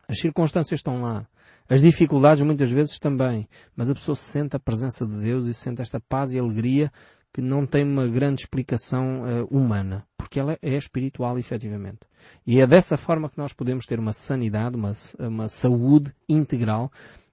As 0.08 0.20
circunstâncias 0.20 0.80
estão 0.80 1.02
lá. 1.02 1.28
As 1.68 1.82
dificuldades 1.82 2.46
muitas 2.46 2.72
vezes 2.72 2.98
também. 2.98 3.48
Mas 3.76 3.90
a 3.90 3.94
pessoa 3.94 4.16
sente 4.16 4.56
a 4.56 4.60
presença 4.60 5.06
de 5.06 5.20
Deus 5.20 5.48
e 5.48 5.54
sente 5.54 5.82
esta 5.82 6.00
paz 6.00 6.34
e 6.34 6.40
alegria 6.40 6.92
que 7.34 7.42
não 7.42 7.66
tem 7.66 7.84
uma 7.84 8.08
grande 8.08 8.44
explicação 8.44 9.24
uh, 9.24 9.46
humana. 9.52 10.08
Porque 10.18 10.40
ela 10.40 10.58
é 10.62 10.78
espiritual, 10.78 11.38
efetivamente. 11.38 12.00
E 12.48 12.62
é 12.62 12.66
dessa 12.66 12.96
forma 12.96 13.30
que 13.30 13.38
nós 13.38 13.52
podemos 13.52 13.86
ter 13.86 14.00
uma 14.00 14.14
sanidade, 14.14 14.78
uma, 14.78 14.94
uma 15.20 15.50
saúde 15.50 16.14
integral 16.30 16.90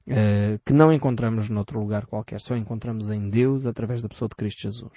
uh, 0.08 0.58
que 0.64 0.72
não 0.72 0.92
encontramos 0.92 1.48
noutro 1.48 1.78
lugar 1.78 2.06
qualquer. 2.06 2.40
Só 2.40 2.56
encontramos 2.56 3.10
em 3.10 3.28
Deus 3.28 3.66
através 3.66 4.02
da 4.02 4.08
pessoa 4.08 4.28
de 4.28 4.36
Cristo 4.36 4.62
Jesus. 4.62 4.92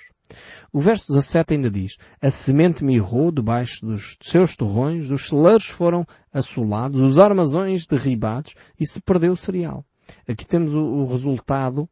O 0.72 0.80
verso 0.80 1.14
17 1.14 1.54
ainda 1.54 1.70
diz, 1.70 1.98
a 2.22 2.30
semente 2.30 2.84
mirrou 2.84 3.32
debaixo 3.32 3.86
dos 3.86 4.18
seus 4.22 4.56
torrões, 4.56 5.12
os 5.12 5.28
celeiros 5.28 5.68
foram 5.68 6.06
assolados, 6.34 7.00
os 7.00 7.20
armazões 7.20 7.86
derribados 7.86 8.56
e 8.80 8.86
se 8.86 9.02
perdeu 9.02 9.34
o 9.34 9.38
cereal. 9.38 9.86
Aqui 10.28 10.46
temos 10.46 10.74
o, 10.74 10.80
o 10.80 11.08
resultado, 11.08 11.88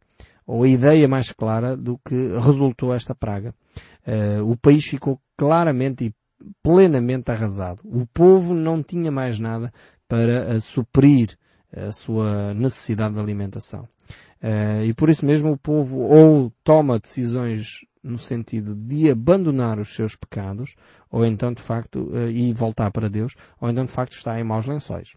ou 0.45 0.63
a 0.63 0.67
ideia 0.67 1.08
mais 1.08 1.32
clara 1.32 1.78
do 1.78 1.97
que 1.97 2.15
resultou 2.43 2.93
esta 2.93 3.15
praga. 3.15 3.56
Uh, 4.06 4.43
o 4.52 4.58
país 4.58 4.86
ficou 4.86 5.19
claramente 5.38 6.06
e 6.06 6.13
plenamente 6.62 7.32
arrasado. 7.32 7.80
O 7.86 8.06
povo 8.08 8.54
não 8.54 8.84
tinha 8.84 9.12
mais 9.12 9.39
nada 9.39 9.71
para 10.08 10.60
suprir 10.60 11.38
a 11.76 11.92
sua 11.92 12.54
necessidade 12.54 13.16
de 13.16 13.20
alimentação. 13.20 13.88
Uh, 14.42 14.84
e 14.84 14.94
por 14.94 15.10
isso 15.10 15.26
mesmo 15.26 15.52
o 15.52 15.58
povo 15.58 16.02
ou 16.02 16.52
toma 16.64 17.00
decisões 17.00 17.86
no 18.04 18.20
sentido 18.20 18.76
de 18.76 19.10
abandonar 19.10 19.80
os 19.80 19.96
seus 19.96 20.16
pecados, 20.16 20.76
ou 21.10 21.26
então 21.26 21.54
de 21.54 21.62
facto, 21.62 22.10
uh, 22.12 22.30
e 22.30 22.54
voltar 22.54 22.92
para 22.92 23.10
Deus, 23.10 23.36
ou 23.60 23.70
então 23.70 23.86
de 23.86 23.92
facto 23.92 24.14
está 24.14 24.40
em 24.40 24.44
maus 24.44 24.66
lençóis. 24.66 25.16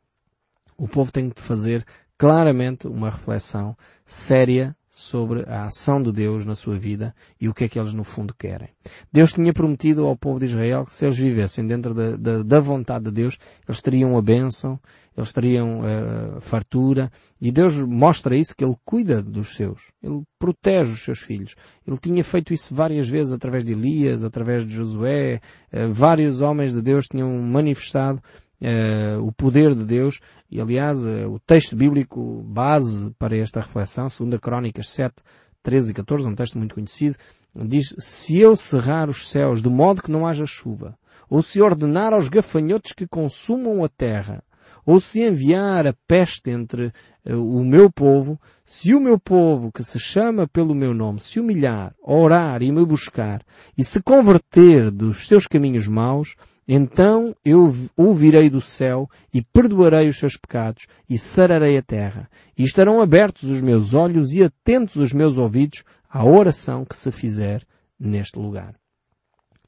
O 0.79 0.87
povo 0.87 1.11
tem 1.11 1.31
que 1.31 1.41
fazer 1.41 1.85
claramente 2.17 2.87
uma 2.87 3.11
reflexão 3.11 3.77
séria 4.05 4.77
sobre 4.99 5.45
a 5.47 5.65
ação 5.65 6.03
de 6.03 6.11
Deus 6.11 6.47
na 6.47 6.55
sua 6.55 6.79
vida 6.79 7.15
e 7.39 7.51
o 7.51 7.53
que 7.53 7.65
é 7.65 7.69
que 7.69 7.79
eles 7.79 7.93
no 7.93 8.03
fundo 8.03 8.33
querem. 8.33 8.71
Deus 9.13 9.31
tinha 9.31 9.53
prometido 9.53 10.07
ao 10.07 10.17
povo 10.17 10.41
de 10.41 10.47
Israel 10.47 10.87
que 10.87 10.95
se 10.95 11.05
eles 11.05 11.19
vivessem 11.19 11.67
dentro 11.67 11.93
da, 11.93 12.17
da, 12.17 12.43
da 12.43 12.61
vontade 12.61 13.05
de 13.05 13.11
Deus, 13.11 13.37
eles 13.69 13.83
teriam 13.83 14.17
a 14.17 14.23
bênção, 14.23 14.81
eles 15.15 15.35
teriam 15.35 15.81
uh, 15.81 16.41
fartura 16.41 17.13
e 17.39 17.53
Deus 17.53 17.77
mostra 17.77 18.35
isso 18.35 18.57
que 18.57 18.65
Ele 18.65 18.75
cuida 18.87 19.23
dos 19.23 19.55
seus. 19.55 19.93
Ele 20.03 20.23
protege 20.39 20.93
os 20.93 21.05
seus 21.05 21.21
filhos. 21.21 21.55
Ele 21.87 21.99
tinha 21.99 22.25
feito 22.25 22.55
isso 22.55 22.75
várias 22.75 23.07
vezes 23.07 23.35
através 23.35 23.67
de 23.67 23.73
Elias, 23.73 24.25
através 24.25 24.67
de 24.67 24.75
Josué. 24.75 25.43
Uh, 25.71 25.93
vários 25.93 26.41
homens 26.41 26.73
de 26.73 26.81
Deus 26.81 27.05
tinham 27.07 27.31
manifestado 27.43 28.23
uh, 28.61 29.23
o 29.23 29.33
poder 29.33 29.75
de 29.75 29.85
Deus. 29.85 30.21
E 30.51 30.61
aliás 30.61 31.05
uh, 31.05 31.29
o 31.31 31.39
texto 31.41 31.77
bíblico 31.77 32.43
base 32.43 33.11
para 33.19 33.37
esta 33.37 33.61
reflexão, 33.61 34.07
2 34.07 34.41
Crónicas 34.41 34.91
7, 34.91 35.15
13 35.63 35.91
e 35.91 35.95
14, 35.95 36.29
um 36.29 36.35
texto 36.35 36.59
muito 36.59 36.75
conhecido, 36.77 37.17
diz, 37.55 37.95
se 37.99 38.39
eu 38.39 38.55
cerrar 38.55 39.09
os 39.09 39.29
céus 39.29 39.61
de 39.61 39.69
modo 39.69 40.03
que 40.03 40.13
não 40.13 40.27
haja 40.27 40.47
chuva, 40.47 40.97
ou 41.29 41.43
se 41.43 41.61
ordenar 41.61 42.13
aos 42.13 42.29
gafanhotos 42.29 42.93
que 42.93 43.07
consumam 43.07 43.83
a 43.83 43.89
terra, 43.89 44.45
ou 44.85 45.01
se 45.01 45.21
enviar 45.23 45.85
a 45.85 45.95
peste 46.07 46.51
entre 46.51 46.93
uh, 47.29 47.35
o 47.35 47.65
meu 47.65 47.91
povo, 47.91 48.41
se 48.65 48.95
o 48.95 49.01
meu 49.01 49.19
povo 49.19 49.73
que 49.73 49.83
se 49.83 49.99
chama 49.99 50.47
pelo 50.47 50.75
meu 50.75 50.95
nome 50.95 51.19
se 51.19 51.41
humilhar, 51.41 51.93
orar 52.01 52.63
e 52.63 52.71
me 52.71 52.85
buscar, 52.87 53.43
e 53.77 53.83
se 53.83 54.01
converter 54.01 54.93
dos 54.93 55.27
seus 55.27 55.49
caminhos 55.49 55.89
maus, 55.89 56.37
então 56.69 57.35
eu 57.45 57.73
ouvirei 57.97 58.51
do 58.51 58.61
céu 58.61 59.09
e 59.33 59.41
perdoarei 59.41 60.09
os 60.09 60.19
seus 60.19 60.37
pecados 60.37 60.87
e 61.09 61.17
sararei 61.17 61.79
a 61.79 61.83
terra. 61.83 62.29
E 62.59 62.65
estarão 62.65 63.01
abertos 63.01 63.49
os 63.49 63.61
meus 63.61 63.95
olhos 63.95 64.33
e 64.33 64.43
atentos 64.43 64.97
os 64.97 65.13
meus 65.13 65.39
ouvidos 65.39 65.85
à 66.11 66.25
oração 66.25 66.85
que 66.85 66.97
se 66.97 67.13
fizer 67.13 67.65
neste 67.99 68.39
lugar. 68.39 68.75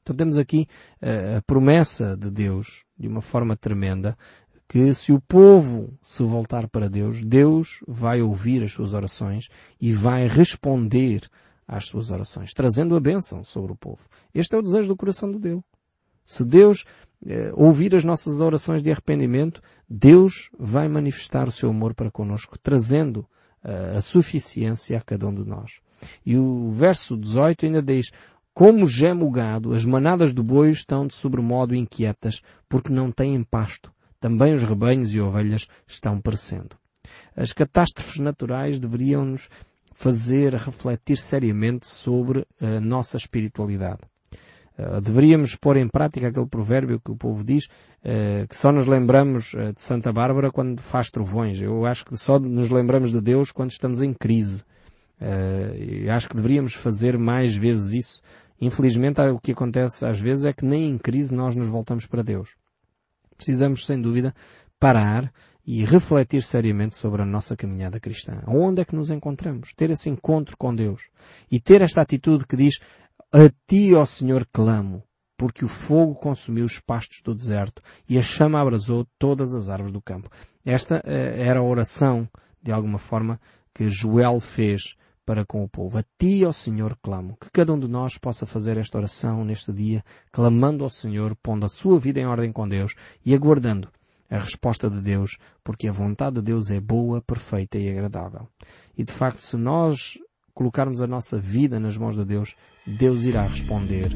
Então 0.01 0.15
temos 0.15 0.37
aqui 0.37 0.67
uh, 1.01 1.37
a 1.37 1.41
promessa 1.43 2.17
de 2.17 2.29
Deus, 2.29 2.83
de 2.97 3.07
uma 3.07 3.21
forma 3.21 3.55
tremenda, 3.55 4.17
que 4.67 4.93
se 4.93 5.11
o 5.11 5.21
povo 5.21 5.97
se 6.01 6.21
voltar 6.23 6.67
para 6.67 6.89
Deus, 6.89 7.23
Deus 7.23 7.79
vai 7.87 8.21
ouvir 8.21 8.63
as 8.63 8.71
suas 8.71 8.93
orações 8.93 9.49
e 9.79 9.93
vai 9.93 10.27
responder 10.27 11.29
às 11.67 11.85
suas 11.85 12.11
orações, 12.11 12.53
trazendo 12.53 12.95
a 12.95 12.99
bênção 12.99 13.43
sobre 13.43 13.71
o 13.71 13.75
povo. 13.75 14.01
Este 14.33 14.53
é 14.55 14.57
o 14.57 14.61
desejo 14.61 14.89
do 14.89 14.97
coração 14.97 15.31
de 15.31 15.39
Deus. 15.39 15.61
Se 16.29 16.45
Deus 16.45 16.85
eh, 17.25 17.51
ouvir 17.55 17.95
as 17.95 18.03
nossas 18.03 18.39
orações 18.39 18.83
de 18.83 18.91
arrependimento, 18.91 19.63
Deus 19.89 20.51
vai 20.59 20.87
manifestar 20.87 21.49
o 21.49 21.51
seu 21.51 21.71
amor 21.71 21.95
para 21.95 22.11
conosco, 22.11 22.55
trazendo 22.61 23.27
uh, 23.63 23.97
a 23.97 23.99
suficiência 23.99 24.99
a 24.99 25.01
cada 25.01 25.27
um 25.27 25.33
de 25.33 25.43
nós. 25.43 25.79
E 26.23 26.37
o 26.37 26.69
verso 26.69 27.17
18 27.17 27.65
ainda 27.65 27.81
diz, 27.81 28.11
como 28.53 28.87
geme 28.87 29.23
o 29.23 29.31
gado, 29.31 29.73
as 29.73 29.85
manadas 29.85 30.31
do 30.31 30.43
boi 30.43 30.69
estão 30.69 31.07
de 31.07 31.15
sobremodo 31.15 31.73
inquietas, 31.73 32.43
porque 32.69 32.93
não 32.93 33.11
têm 33.11 33.43
pasto. 33.43 33.91
Também 34.19 34.53
os 34.53 34.61
rebanhos 34.61 35.11
e 35.11 35.19
ovelhas 35.19 35.67
estão 35.87 36.21
perecendo. 36.21 36.77
As 37.35 37.53
catástrofes 37.53 38.19
naturais 38.19 38.77
deveriam 38.77 39.25
nos 39.25 39.49
fazer 39.95 40.53
refletir 40.53 41.17
seriamente 41.17 41.87
sobre 41.87 42.45
a 42.61 42.79
nossa 42.79 43.17
espiritualidade. 43.17 44.01
Eh, 44.79 45.01
deveríamos 45.01 45.57
pôr 45.57 45.75
em 45.75 45.89
prática 45.89 46.29
aquele 46.29 46.47
provérbio 46.47 47.01
que 47.01 47.11
o 47.11 47.15
povo 47.15 47.43
diz, 47.43 47.65
uh, 47.65 48.47
que 48.47 48.55
só 48.55 48.71
nos 48.71 48.85
lembramos 48.85 49.53
uh, 49.53 49.73
de 49.73 49.81
Santa 49.81 50.13
Bárbara 50.13 50.49
quando 50.51 50.81
faz 50.81 51.09
trovões. 51.09 51.59
Eu 51.61 51.85
acho 51.85 52.05
que 52.05 52.15
só 52.15 52.39
nos 52.39 52.69
lembramos 52.69 53.11
de 53.11 53.21
Deus 53.21 53.51
quando 53.51 53.71
estamos 53.71 54.01
em 54.01 54.13
crise. 54.13 54.63
acho 56.15 56.29
que 56.29 56.35
deveríamos 56.35 56.73
fazer 56.75 57.17
mais 57.17 57.53
vezes 57.53 57.91
isso. 57.91 58.21
Infelizmente, 58.61 59.19
o 59.21 59.39
que 59.39 59.51
acontece 59.51 60.05
às 60.05 60.19
vezes 60.19 60.45
é 60.45 60.53
que 60.53 60.63
nem 60.63 60.89
em 60.89 60.97
crise 60.97 61.35
nós 61.35 61.57
nos 61.57 61.67
voltamos 61.67 62.05
para 62.05 62.23
Deus. 62.23 62.55
Precisamos, 63.35 63.85
sem 63.85 64.01
dúvida, 64.01 64.33
parar 64.79 65.29
e 65.65 65.83
refletir 65.83 66.41
seriamente 66.41 66.95
sobre 66.95 67.21
a 67.21 67.25
nossa 67.25 67.55
caminhada 67.55 67.99
cristã. 67.99 68.41
Onde 68.47 68.81
é 68.81 68.85
que 68.85 68.95
nos 68.95 69.11
encontramos? 69.11 69.73
Ter 69.73 69.89
esse 69.89 70.09
encontro 70.09 70.55
com 70.57 70.73
Deus. 70.73 71.09
E 71.51 71.59
ter 71.59 71.81
esta 71.81 72.01
atitude 72.01 72.47
que 72.47 72.55
diz, 72.55 72.79
a 73.31 73.49
ti, 73.67 73.93
ó 73.93 74.05
Senhor, 74.05 74.47
clamo, 74.51 75.03
porque 75.37 75.63
o 75.63 75.67
fogo 75.67 76.15
consumiu 76.15 76.65
os 76.65 76.79
pastos 76.79 77.21
do 77.21 77.35
deserto 77.35 77.81
e 78.07 78.17
a 78.17 78.21
chama 78.21 78.59
abrasou 78.59 79.07
todas 79.17 79.53
as 79.53 79.69
árvores 79.69 79.91
do 79.91 80.01
campo. 80.01 80.29
Esta 80.65 81.01
eh, 81.05 81.45
era 81.45 81.59
a 81.59 81.63
oração, 81.63 82.27
de 82.61 82.71
alguma 82.71 82.97
forma, 82.97 83.39
que 83.73 83.89
Joel 83.89 84.39
fez 84.39 84.95
para 85.25 85.45
com 85.45 85.63
o 85.63 85.69
povo. 85.69 85.99
A 85.99 86.03
ti, 86.17 86.43
ó 86.43 86.51
Senhor, 86.51 86.97
clamo. 87.03 87.37
Que 87.39 87.51
cada 87.51 87.71
um 87.71 87.79
de 87.79 87.87
nós 87.87 88.17
possa 88.17 88.47
fazer 88.47 88.77
esta 88.77 88.97
oração 88.97 89.45
neste 89.45 89.71
dia, 89.71 90.03
clamando 90.31 90.83
ao 90.83 90.89
Senhor, 90.89 91.35
pondo 91.35 91.67
a 91.67 91.69
sua 91.69 91.99
vida 91.99 92.19
em 92.19 92.25
ordem 92.25 92.51
com 92.51 92.67
Deus 92.67 92.95
e 93.23 93.35
aguardando 93.35 93.89
a 94.29 94.37
resposta 94.37 94.89
de 94.89 95.01
Deus, 95.01 95.37
porque 95.63 95.87
a 95.87 95.91
vontade 95.91 96.37
de 96.37 96.41
Deus 96.41 96.69
é 96.71 96.79
boa, 96.79 97.21
perfeita 97.21 97.77
e 97.77 97.89
agradável. 97.89 98.47
E 98.97 99.03
de 99.03 99.13
facto, 99.13 99.41
se 99.41 99.55
nós 99.55 100.19
colocarmos 100.53 101.01
a 101.01 101.07
nossa 101.07 101.37
vida 101.37 101.79
nas 101.79 101.97
mãos 101.97 102.15
de 102.15 102.25
Deus, 102.25 102.55
Deus 102.85 103.25
irá 103.25 103.43
responder 103.43 104.09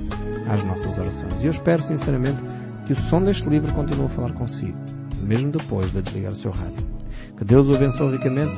às 0.47 0.63
nossas 0.63 0.97
orações. 0.97 1.43
E 1.43 1.47
eu 1.47 1.51
espero 1.51 1.81
sinceramente 1.83 2.41
que 2.85 2.93
o 2.93 2.95
som 2.95 3.21
deste 3.21 3.47
livro 3.49 3.73
continue 3.73 4.05
a 4.05 4.09
falar 4.09 4.33
consigo, 4.33 4.77
mesmo 5.21 5.51
depois 5.51 5.91
de 5.91 6.01
desligar 6.01 6.31
o 6.31 6.35
seu 6.35 6.51
rádio. 6.51 6.87
Que 7.37 7.45
Deus 7.45 7.67
o 7.67 7.75
abençoe 7.75 8.11
ricamente 8.11 8.51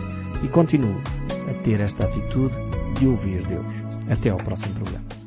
e 0.43 0.47
continue 0.47 1.01
a 1.49 1.53
ter 1.63 1.79
esta 1.79 2.05
atitude 2.05 2.55
de 2.99 3.07
ouvir 3.07 3.45
Deus. 3.45 3.73
Até 4.09 4.29
ao 4.29 4.37
próximo 4.37 4.73
programa. 4.75 5.24